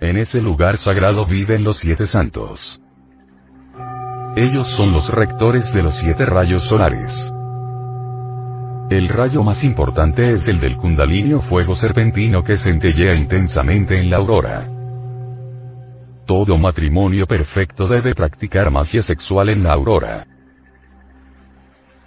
[0.00, 2.82] En ese lugar sagrado viven los siete santos.
[4.34, 7.30] Ellos son los rectores de los siete rayos solares.
[8.88, 14.16] El rayo más importante es el del kundalini fuego serpentino que centellea intensamente en la
[14.16, 14.68] aurora.
[16.24, 20.26] todo matrimonio perfecto debe practicar magia sexual en la aurora.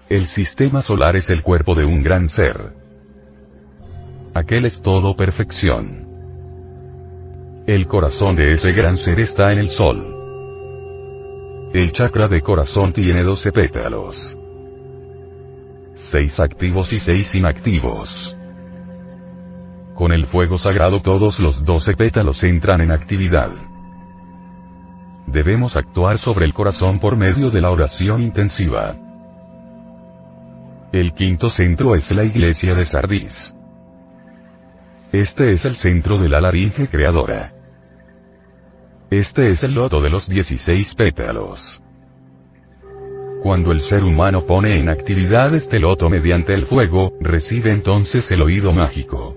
[0.09, 2.73] El sistema solar es el cuerpo de un gran ser.
[4.34, 6.07] Aquel es todo perfección.
[7.67, 10.14] El corazón de ese gran ser está en el sol.
[11.76, 14.39] El chakra de corazón tiene 12 pétalos.
[15.93, 18.15] 6 activos y 6 inactivos.
[19.93, 23.51] Con el fuego sagrado todos los 12 pétalos entran en actividad.
[25.28, 28.95] Debemos actuar sobre el corazón por medio de la oración intensiva.
[30.93, 33.53] El quinto centro es la iglesia de Sardis.
[35.11, 37.51] Este es el centro de la laringe creadora.
[39.12, 41.82] Este es el loto de los 16 pétalos.
[43.43, 48.41] Cuando el ser humano pone en actividad este loto mediante el fuego, recibe entonces el
[48.41, 49.36] oído mágico.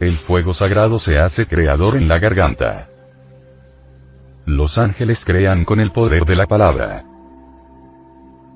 [0.00, 2.88] El fuego sagrado se hace creador en la garganta.
[4.46, 7.04] Los ángeles crean con el poder de la palabra.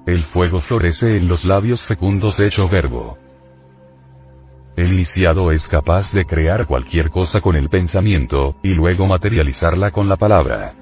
[0.07, 3.19] El fuego florece en los labios fecundos hecho verbo.
[4.81, 10.09] El iniciado es capaz de crear cualquier cosa con el pensamiento, y luego materializarla con
[10.09, 10.73] la palabra.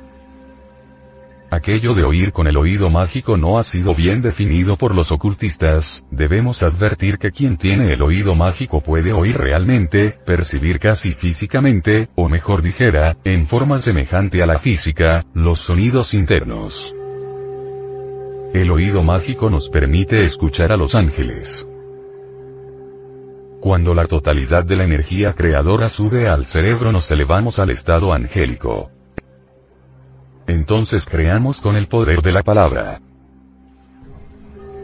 [1.51, 6.07] Aquello de oír con el oído mágico no ha sido bien definido por los ocultistas,
[6.12, 12.28] debemos advertir que quien tiene el oído mágico puede oír realmente, percibir casi físicamente, o
[12.28, 16.94] mejor dijera, en forma semejante a la física, los sonidos internos.
[18.55, 21.68] El oído mágico nos permite escuchar a los ángeles.
[23.61, 28.90] Cuando la totalidad de la energía creadora sube al cerebro nos elevamos al estado angélico
[30.48, 33.00] entonces creamos con el poder de la palabra.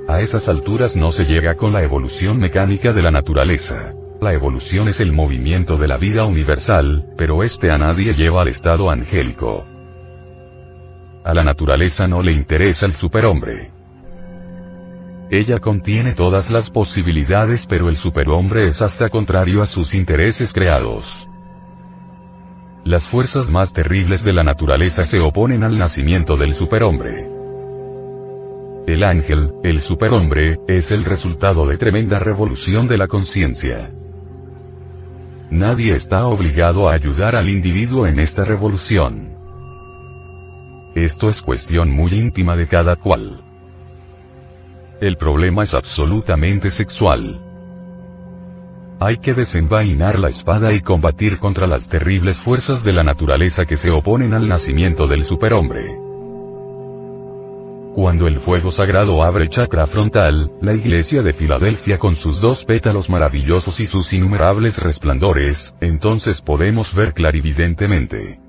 [0.06, 3.94] A esas alturas no se llega con la evolución mecánica de la naturaleza.
[4.20, 8.48] La evolución es el movimiento de la vida universal, pero este a nadie lleva al
[8.48, 9.64] estado angélico.
[11.24, 13.73] A la naturaleza no le interesa el superhombre.
[15.34, 21.04] Ella contiene todas las posibilidades pero el superhombre es hasta contrario a sus intereses creados.
[22.84, 27.28] Las fuerzas más terribles de la naturaleza se oponen al nacimiento del superhombre.
[28.86, 33.90] El ángel, el superhombre, es el resultado de tremenda revolución de la conciencia.
[35.50, 39.34] Nadie está obligado a ayudar al individuo en esta revolución.
[40.94, 43.43] Esto es cuestión muy íntima de cada cual.
[45.00, 47.40] El problema es absolutamente sexual.
[49.00, 53.76] Hay que desenvainar la espada y combatir contra las terribles fuerzas de la naturaleza que
[53.76, 55.98] se oponen al nacimiento del superhombre.
[57.94, 63.10] Cuando el fuego sagrado abre chakra frontal, la iglesia de Filadelfia con sus dos pétalos
[63.10, 68.43] maravillosos y sus innumerables resplandores, entonces podemos ver clarividentemente.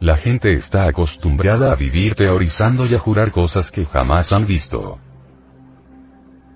[0.00, 4.98] La gente está acostumbrada a vivir teorizando y a jurar cosas que jamás han visto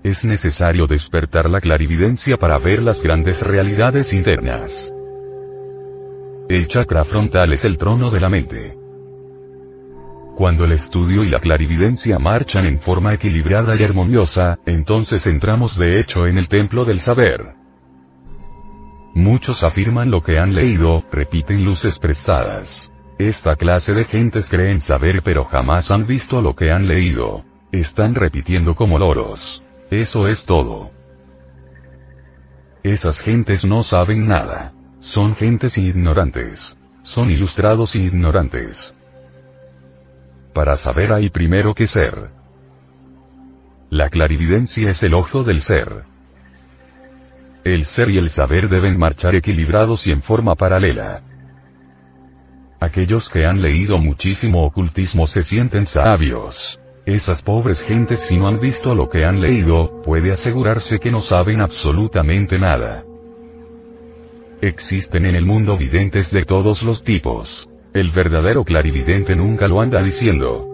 [0.03, 4.93] es necesario despertar la clarividencia para ver las grandes realidades internas.
[6.49, 8.77] El chakra frontal es el trono de la mente.
[10.35, 16.01] Cuando el estudio y la clarividencia marchan en forma equilibrada y armoniosa, entonces entramos de
[16.01, 17.53] hecho en el templo del saber.
[19.15, 22.92] Muchos afirman lo que han leído, repiten luces prestadas.
[23.19, 27.43] Esta clase de gentes creen saber pero jamás han visto lo que han leído.
[27.71, 29.63] Están repitiendo como loros.
[29.91, 30.91] Eso es todo.
[32.83, 34.73] Esas gentes no saben nada.
[34.99, 36.75] Son gentes ignorantes.
[37.03, 38.93] Son ilustrados ignorantes.
[40.53, 42.31] Para saber hay primero que ser.
[43.89, 46.03] La clarividencia es el ojo del ser.
[47.63, 51.21] El ser y el saber deben marchar equilibrados y en forma paralela.
[52.83, 56.77] Aquellos que han leído muchísimo ocultismo se sienten sabios.
[57.05, 61.21] Esas pobres gentes si no han visto lo que han leído, puede asegurarse que no
[61.21, 63.05] saben absolutamente nada.
[64.59, 67.69] Existen en el mundo videntes de todos los tipos.
[67.93, 70.67] El verdadero clarividente nunca lo anda diciendo.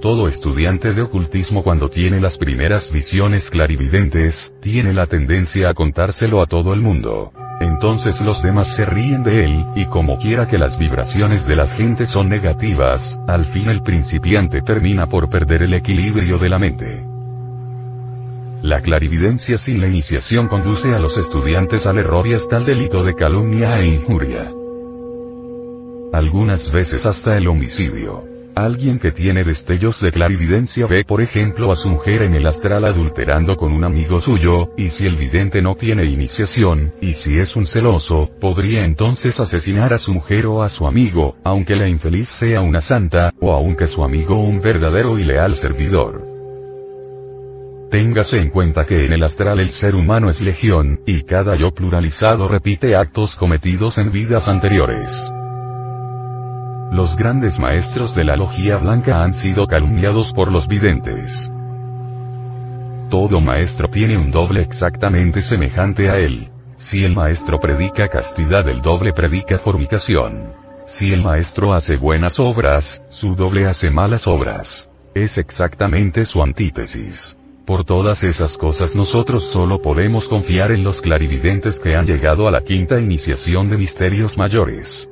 [0.00, 6.40] Todo estudiante de ocultismo cuando tiene las primeras visiones clarividentes, tiene la tendencia a contárselo
[6.40, 7.30] a todo el mundo.
[7.60, 11.72] Entonces los demás se ríen de él, y como quiera que las vibraciones de las
[11.72, 17.04] gentes son negativas, al fin el principiante termina por perder el equilibrio de la mente.
[18.62, 23.02] La clarividencia sin la iniciación conduce a los estudiantes al error y hasta el delito
[23.02, 24.50] de calumnia e injuria.
[26.12, 28.35] Algunas veces hasta el homicidio.
[28.56, 32.86] Alguien que tiene destellos de clarividencia ve por ejemplo a su mujer en el astral
[32.86, 37.54] adulterando con un amigo suyo, y si el vidente no tiene iniciación, y si es
[37.54, 42.28] un celoso, podría entonces asesinar a su mujer o a su amigo, aunque la infeliz
[42.28, 46.24] sea una santa, o aunque su amigo un verdadero y leal servidor.
[47.90, 51.72] Téngase en cuenta que en el astral el ser humano es legión, y cada yo
[51.72, 55.30] pluralizado repite actos cometidos en vidas anteriores.
[56.90, 61.50] Los grandes maestros de la logía blanca han sido calumniados por los videntes.
[63.10, 66.50] Todo maestro tiene un doble exactamente semejante a él.
[66.76, 70.52] Si el maestro predica castidad, el doble predica fornicación.
[70.86, 74.88] Si el maestro hace buenas obras, su doble hace malas obras.
[75.14, 77.36] Es exactamente su antítesis.
[77.66, 82.52] Por todas esas cosas nosotros solo podemos confiar en los clarividentes que han llegado a
[82.52, 85.10] la quinta iniciación de misterios mayores.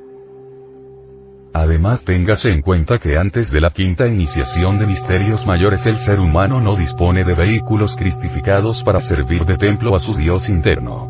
[1.56, 6.18] Además téngase en cuenta que antes de la quinta iniciación de misterios mayores el ser
[6.18, 11.08] humano no dispone de vehículos cristificados para servir de templo a su Dios interno.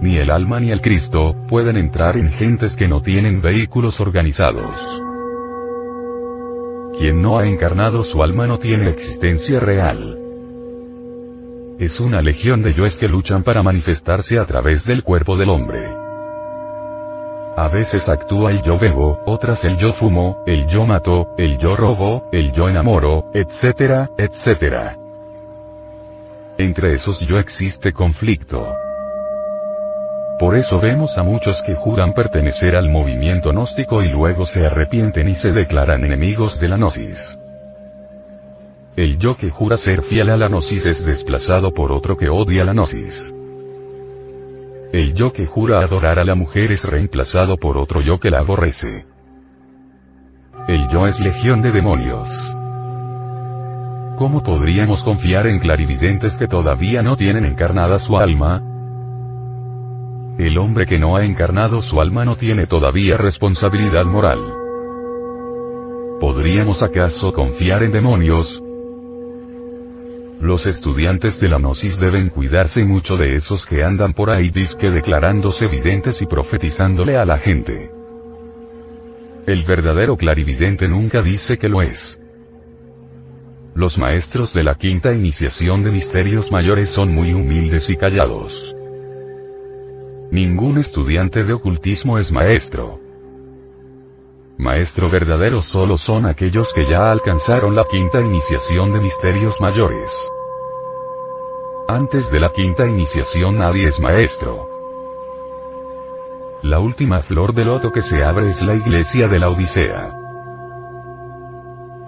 [0.00, 4.76] Ni el alma ni el Cristo pueden entrar en gentes que no tienen vehículos organizados.
[6.96, 10.16] Quien no ha encarnado su alma no tiene existencia real.
[11.80, 16.05] Es una legión de yoes que luchan para manifestarse a través del cuerpo del hombre.
[17.56, 21.74] A veces actúa el yo bebo, otras el yo fumo, el yo mato, el yo
[21.74, 24.98] robo, el yo enamoro, etcétera, etcétera.
[26.58, 28.74] Entre esos yo existe conflicto.
[30.38, 35.26] Por eso vemos a muchos que juran pertenecer al movimiento gnóstico y luego se arrepienten
[35.26, 37.38] y se declaran enemigos de la gnosis.
[38.96, 42.66] El yo que jura ser fiel a la gnosis es desplazado por otro que odia
[42.66, 43.32] la gnosis.
[44.92, 48.38] El yo que jura adorar a la mujer es reemplazado por otro yo que la
[48.38, 49.04] aborrece.
[50.68, 52.28] El yo es legión de demonios.
[54.16, 58.62] ¿Cómo podríamos confiar en clarividentes que todavía no tienen encarnada su alma?
[60.38, 64.38] El hombre que no ha encarnado su alma no tiene todavía responsabilidad moral.
[66.20, 68.62] ¿Podríamos acaso confiar en demonios?
[70.40, 74.90] Los estudiantes de la gnosis deben cuidarse mucho de esos que andan por ahí disque
[74.90, 77.90] declarándose videntes y profetizándole a la gente.
[79.46, 82.20] El verdadero clarividente nunca dice que lo es.
[83.74, 88.74] Los maestros de la quinta iniciación de misterios mayores son muy humildes y callados.
[90.30, 93.05] Ningún estudiante de ocultismo es maestro.
[94.58, 100.30] Maestro verdadero solo son aquellos que ya alcanzaron la quinta iniciación de misterios mayores.
[101.88, 104.68] Antes de la quinta iniciación nadie es maestro.
[106.62, 110.14] La última flor de loto que se abre es la iglesia de la Odisea.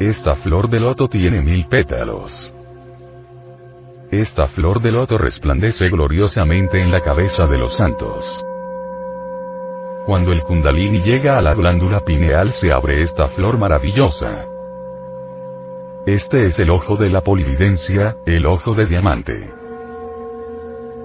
[0.01, 2.55] Esta flor de loto tiene mil pétalos.
[4.11, 8.43] Esta flor de loto resplandece gloriosamente en la cabeza de los santos.
[10.09, 14.47] Cuando el kundalini llega a la glándula pineal se abre esta flor maravillosa.
[16.07, 19.51] Este es el ojo de la polividencia, el ojo de diamante.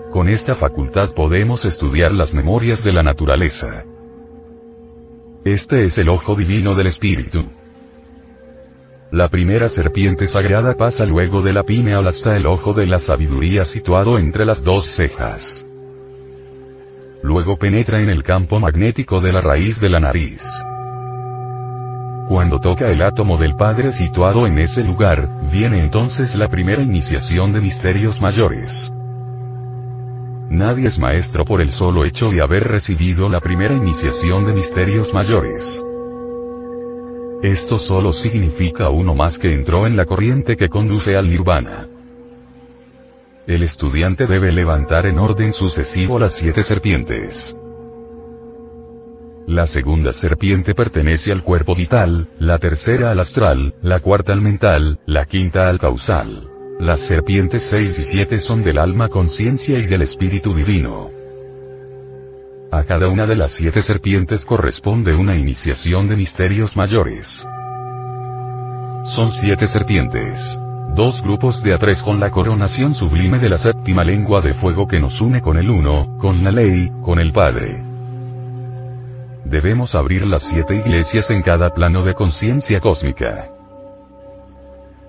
[0.09, 3.83] Con esta facultad podemos estudiar las memorias de la naturaleza.
[5.43, 7.43] Este es el ojo divino del espíritu.
[9.11, 13.65] La primera serpiente sagrada pasa luego de la pineal hasta el ojo de la sabiduría
[13.65, 15.62] situado entre las dos cejas
[17.23, 20.43] luego penetra en el campo magnético de la raíz de la nariz.
[22.27, 27.53] Cuando toca el átomo del Padre situado en ese lugar, viene entonces la primera iniciación
[27.53, 28.91] de misterios mayores.
[30.49, 35.13] Nadie es maestro por el solo hecho de haber recibido la primera iniciación de misterios
[35.13, 35.81] mayores.
[37.41, 41.92] Esto solo significa uno más que entró en la corriente que conduce al nirvana.
[43.45, 47.57] El estudiante debe levantar en orden sucesivo las siete serpientes.
[49.47, 54.99] La segunda serpiente pertenece al cuerpo vital, la tercera al astral, la cuarta al mental,
[55.05, 56.47] la quinta al causal.
[56.79, 61.11] Las serpientes 6 y 7 son del alma conciencia y del espíritu divino.
[62.71, 67.45] A cada una de las siete serpientes corresponde una iniciación de misterios mayores.
[69.03, 70.41] Son siete serpientes.
[70.95, 74.87] Dos grupos de a tres con la coronación sublime de la séptima lengua de fuego
[74.87, 77.81] que nos une con el uno, con la ley, con el Padre.
[79.43, 83.49] Debemos abrir las siete iglesias en cada plano de conciencia cósmica.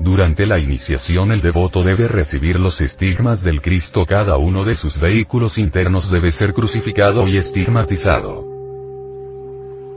[0.00, 4.98] Durante la iniciación el devoto debe recibir los estigmas del Cristo, cada uno de sus
[4.98, 8.42] vehículos internos debe ser crucificado y estigmatizado.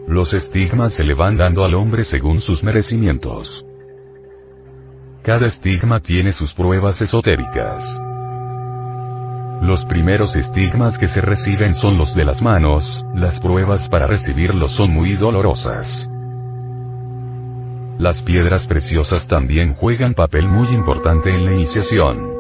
[0.06, 3.67] Los estigmas se le van dando al hombre según sus merecimientos.
[5.28, 7.84] Cada estigma tiene sus pruebas esotéricas.
[9.62, 14.72] Los primeros estigmas que se reciben son los de las manos, las pruebas para recibirlos
[14.72, 15.92] son muy dolorosas.
[18.00, 22.32] Las piedras preciosas también juegan papel muy importante en la iniciación.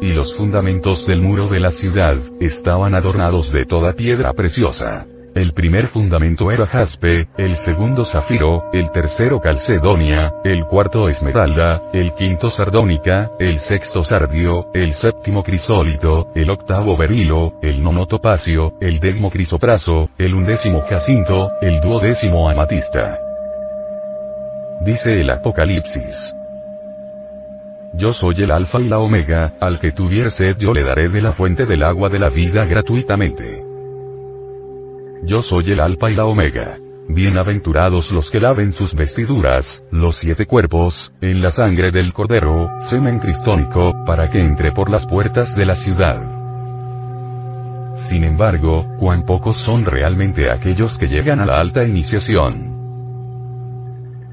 [0.00, 5.06] Y los fundamentos del muro de la ciudad, estaban adornados de toda piedra preciosa.
[5.40, 12.12] El primer fundamento era jaspe, el segundo zafiro, el tercero calcedonia, el cuarto esmeralda, el
[12.12, 19.00] quinto sardónica, el sexto sardio, el séptimo crisólito, el octavo berilo, el nono topacio, el
[19.00, 23.18] décimo crisopraso, el undécimo jacinto, el duodécimo amatista.
[24.82, 26.34] Dice el Apocalipsis.
[27.94, 31.22] Yo soy el alfa y la omega, al que tuviere sed yo le daré de
[31.22, 33.69] la fuente del agua de la vida gratuitamente.
[35.22, 36.78] Yo soy el Alfa y la Omega.
[37.08, 43.18] Bienaventurados los que laven sus vestiduras, los siete cuerpos, en la sangre del Cordero, semen
[43.18, 46.22] cristónico, para que entre por las puertas de la ciudad.
[47.96, 52.70] Sin embargo, cuán pocos son realmente aquellos que llegan a la alta iniciación.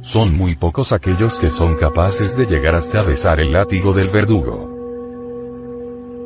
[0.03, 4.76] Son muy pocos aquellos que son capaces de llegar hasta besar el látigo del verdugo.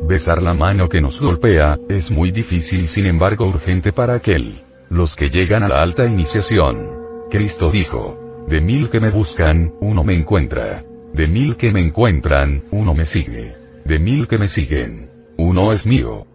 [0.07, 4.63] Besar la mano que nos golpea, es muy difícil sin embargo urgente para aquel.
[4.89, 6.89] Los que llegan a la alta iniciación.
[7.29, 10.83] Cristo dijo, de mil que me buscan, uno me encuentra.
[11.13, 13.55] De mil que me encuentran, uno me sigue.
[13.85, 16.25] De mil que me siguen, uno es mío.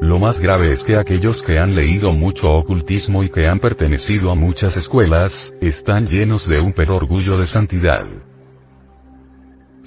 [0.00, 4.30] Lo más grave es que aquellos que han leído mucho ocultismo y que han pertenecido
[4.30, 8.06] a muchas escuelas, están llenos de un per orgullo de santidad.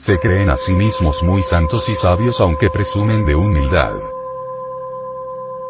[0.02, 3.94] Se creen a sí mismos muy santos y sabios aunque presumen de humildad.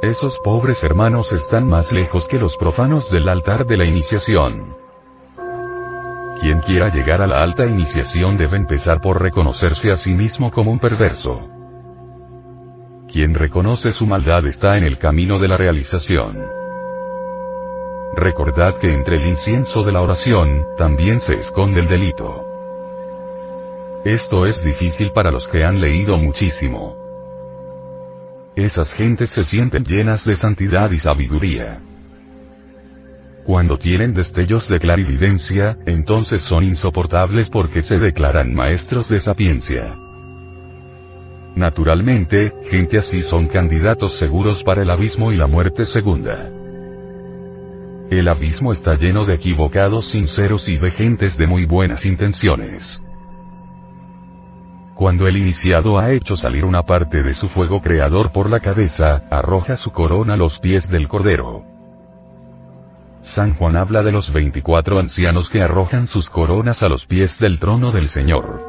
[0.01, 4.77] Esos pobres hermanos están más lejos que los profanos del altar de la iniciación.
[6.39, 10.71] Quien quiera llegar a la alta iniciación debe empezar por reconocerse a sí mismo como
[10.71, 11.37] un perverso.
[13.11, 16.41] Quien reconoce su maldad está en el camino de la realización.
[18.15, 22.50] Recordad que entre el incienso de la oración, también se esconde el delito.
[24.03, 26.95] Esto es difícil para los que han leído muchísimo.
[28.55, 31.79] Esas gentes se sienten llenas de santidad y sabiduría.
[33.45, 39.95] Cuando tienen destellos de clarividencia, entonces son insoportables porque se declaran maestros de sapiencia.
[41.55, 46.49] Naturalmente, gente así son candidatos seguros para el abismo y la muerte segunda.
[48.09, 52.99] El abismo está lleno de equivocados sinceros y de gentes de muy buenas intenciones.
[55.01, 59.23] Cuando el iniciado ha hecho salir una parte de su fuego creador por la cabeza,
[59.31, 61.65] arroja su corona a los pies del Cordero.
[63.21, 67.57] San Juan habla de los 24 ancianos que arrojan sus coronas a los pies del
[67.57, 68.63] trono del Señor.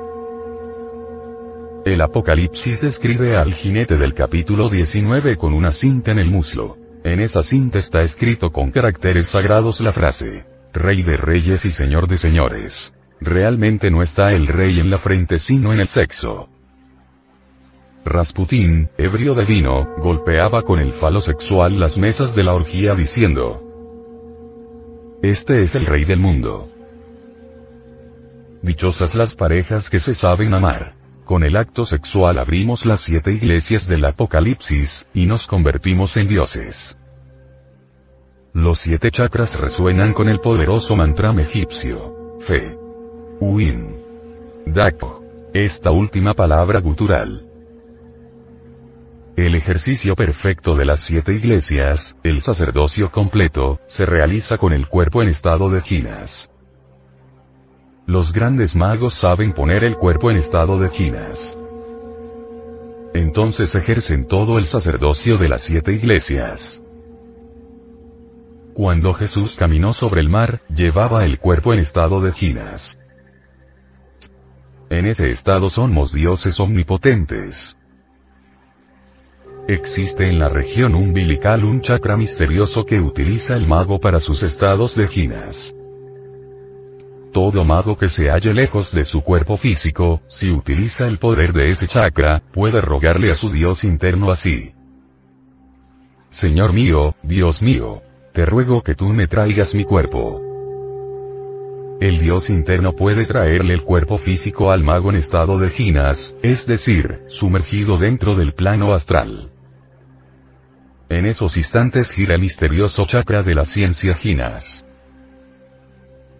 [1.84, 6.78] El Apocalipsis describe al jinete del capítulo 19 con una cinta en el muslo.
[7.04, 12.08] En esa cinta está escrito con caracteres sagrados la frase, Rey de Reyes y Señor
[12.08, 12.94] de Señores.
[13.24, 16.48] Realmente no está el rey en la frente sino en el sexo.
[18.04, 23.62] Rasputín, ebrio de vino, golpeaba con el falo sexual las mesas de la orgía diciendo,
[25.22, 26.68] Este es el rey del mundo.
[28.60, 30.94] Dichosas las parejas que se saben amar.
[31.24, 36.98] Con el acto sexual abrimos las siete iglesias del Apocalipsis, y nos convertimos en dioses.
[38.52, 42.36] Los siete chakras resuenan con el poderoso mantra egipcio.
[42.40, 42.81] Fe.
[43.43, 43.97] Win.
[44.66, 45.20] Daco.
[45.53, 47.45] Esta última palabra gutural.
[49.36, 55.22] El ejercicio perfecto de las siete iglesias, el sacerdocio completo, se realiza con el cuerpo
[55.22, 56.53] en estado de ginas.
[58.07, 61.59] Los grandes magos saben poner el cuerpo en estado de ginas.
[63.12, 66.80] Entonces ejercen todo el sacerdocio de las siete iglesias.
[68.72, 73.01] Cuando Jesús caminó sobre el mar, llevaba el cuerpo en estado de ginas.
[74.93, 77.78] En ese estado somos dioses omnipotentes.
[79.66, 84.95] Existe en la región umbilical un chakra misterioso que utiliza el mago para sus estados
[84.95, 85.74] de ginas.
[87.32, 91.70] Todo mago que se halle lejos de su cuerpo físico, si utiliza el poder de
[91.70, 94.72] ese chakra, puede rogarle a su Dios interno así.
[96.28, 98.03] Señor mío, Dios mío,
[98.34, 100.51] te ruego que tú me traigas mi cuerpo.
[102.01, 106.66] El dios interno puede traerle el cuerpo físico al mago en estado de ginas, es
[106.66, 109.53] decir, sumergido dentro del plano astral.
[111.12, 114.86] En esos instantes gira el misterioso chakra de la ciencia Ginas.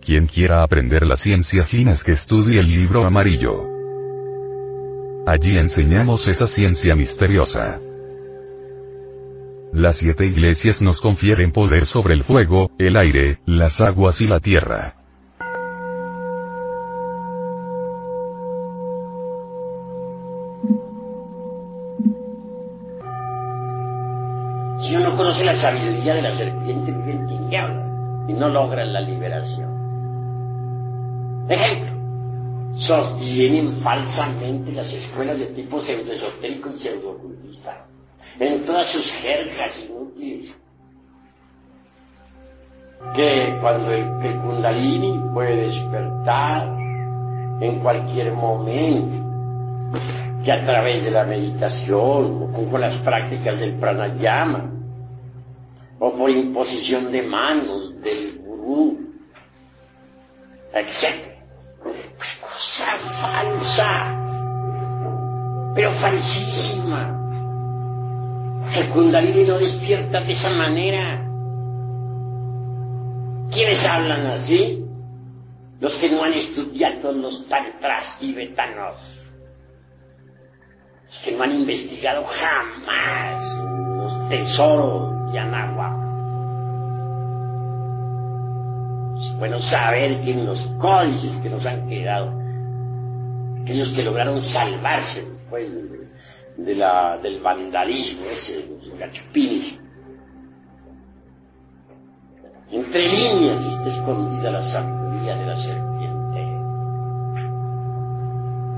[0.01, 3.69] Quien quiera aprender la ciencia Ginas que estudie el libro amarillo.
[5.27, 7.81] Allí enseñamos esa ciencia misteriosa.
[9.75, 14.41] Las siete iglesias nos confieren poder sobre el fuego, el aire, las aguas y la
[14.41, 15.02] tierra.
[24.83, 29.71] Si uno conoce la sabiduría de la serpiente, vive en y no logra la liberación.
[31.49, 31.93] Ejemplo,
[32.75, 37.87] sostienen falsamente las escuelas de tipo pseudoesotérico y pseudocultista
[38.41, 40.53] en todas sus jergas inútiles.
[43.15, 46.77] Que cuando el, el Kundalini puede despertar
[47.61, 49.22] en cualquier momento,
[50.45, 54.71] que a través de la meditación o con las prácticas del pranayama,
[55.99, 58.99] o por imposición de manos del gurú,
[60.75, 61.33] etc.
[61.83, 62.87] Pues cosa
[63.21, 64.19] falsa,
[65.75, 67.19] pero falsísima.
[68.75, 71.29] El Kundalini no despierta de esa manera.
[73.53, 74.85] ¿Quiénes hablan así?
[75.79, 79.12] Los que no han estudiado los tantras tibetanos.
[81.21, 83.57] Que no han investigado jamás
[83.97, 85.99] los tesoros de Anagua.
[89.19, 92.33] Es bueno saber que los códices que nos han quedado,
[93.63, 95.71] aquellos que lograron salvarse, pues,
[96.57, 99.79] del vandalismo, ese, los gachupines.
[102.71, 105.92] Entre líneas está escondida la sabiduría de la serpiente.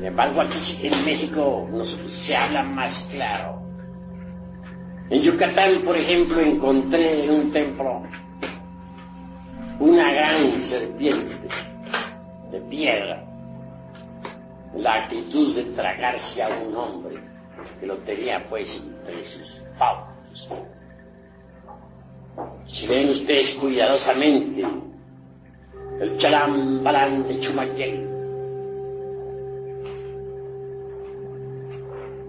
[0.00, 1.68] Sin embargo, aquí en México
[2.16, 3.60] se habla más claro.
[5.10, 8.02] En Yucatán, por ejemplo, encontré en un templo
[9.78, 11.36] una gran serpiente
[12.50, 13.22] de piedra,
[14.74, 17.22] la actitud de tragarse a un hombre
[17.78, 20.48] que lo tenía pues entre sus pautas.
[22.64, 24.66] Si ven ustedes cuidadosamente
[26.00, 28.09] el chalambalán de Chumaquel,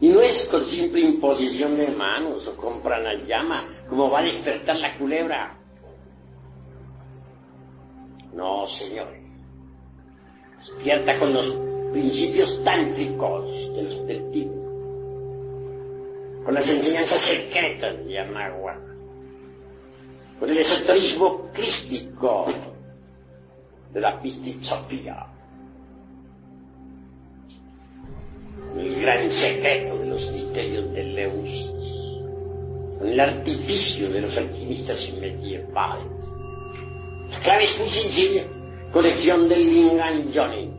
[0.00, 2.82] Y no es con simple imposición de manos o con
[3.26, 5.56] llama como va a despertar la culebra.
[8.34, 9.08] No, señor.
[10.58, 11.56] Despierta con los
[11.92, 14.54] principios tántricos del, del tipo,
[16.44, 18.94] con las enseñanzas secretas de Anahuac
[20.38, 22.46] con el esoterismo crístico
[23.92, 25.26] de la pistizofía,
[28.76, 31.72] el gran secreto de los misterios de Leus,
[32.98, 36.06] con el artificio de los alquimistas medievales.
[37.30, 38.44] La clave es muy sencilla,
[38.92, 40.70] colección del Lingan Johnny,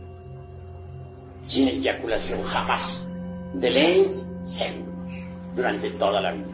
[1.48, 3.06] sin eyaculación jamás,
[3.54, 4.08] de
[4.43, 6.46] siempre, durante toda la vida.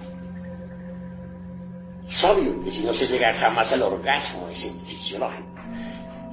[2.08, 5.50] Es obvio que si no se llega jamás al orgasmo ese fisiológico,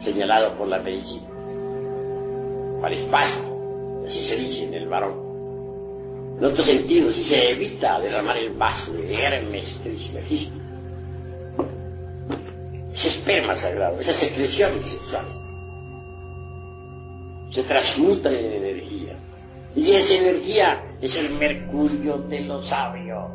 [0.01, 1.29] señalado por la medicina,
[2.83, 3.48] al espacio,
[4.09, 5.29] así se dice en el varón.
[6.39, 10.57] En otro sentido, si se evita derramar el vaso de Hermes Trismegisto,
[12.93, 15.35] ese esperma sagrado, esas secreciones sexuales,
[17.51, 19.17] se transmutan en energía.
[19.77, 23.27] Y esa energía es el mercurio de los sabios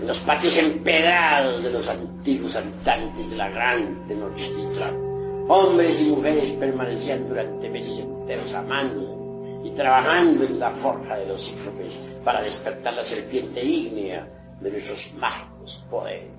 [0.00, 5.11] en los patios empedrados de los antiguos habitantes de la gran Tenochtitlan,
[5.52, 11.44] hombres y mujeres permanecían durante meses enteros amando y trabajando en la forja de los
[11.44, 14.26] cíclopes para despertar la serpiente ígnea
[14.58, 16.30] de nuestros mágicos poderes.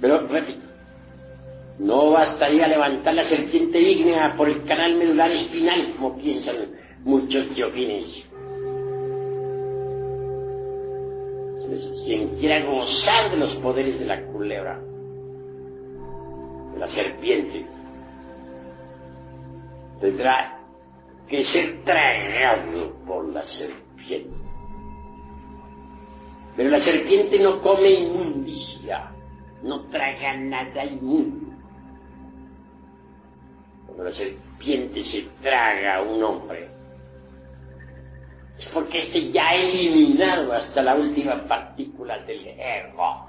[0.00, 0.66] Pero, repito,
[1.80, 6.56] no bastaría levantar la serpiente ígnea por el canal medular espinal, como piensan
[7.00, 8.28] muchos yoguines.
[12.04, 14.82] Quien quiera gozar de los poderes de la culebra,
[16.82, 17.64] la serpiente,
[20.00, 20.58] tendrá
[21.28, 24.34] que ser tragado por la serpiente.
[26.56, 29.12] Pero la serpiente no come inmundicia,
[29.62, 31.54] no traga nada inmundo.
[33.86, 36.68] Cuando la serpiente se traga a un hombre,
[38.58, 43.28] es porque éste ya ha eliminado hasta la última partícula del ego.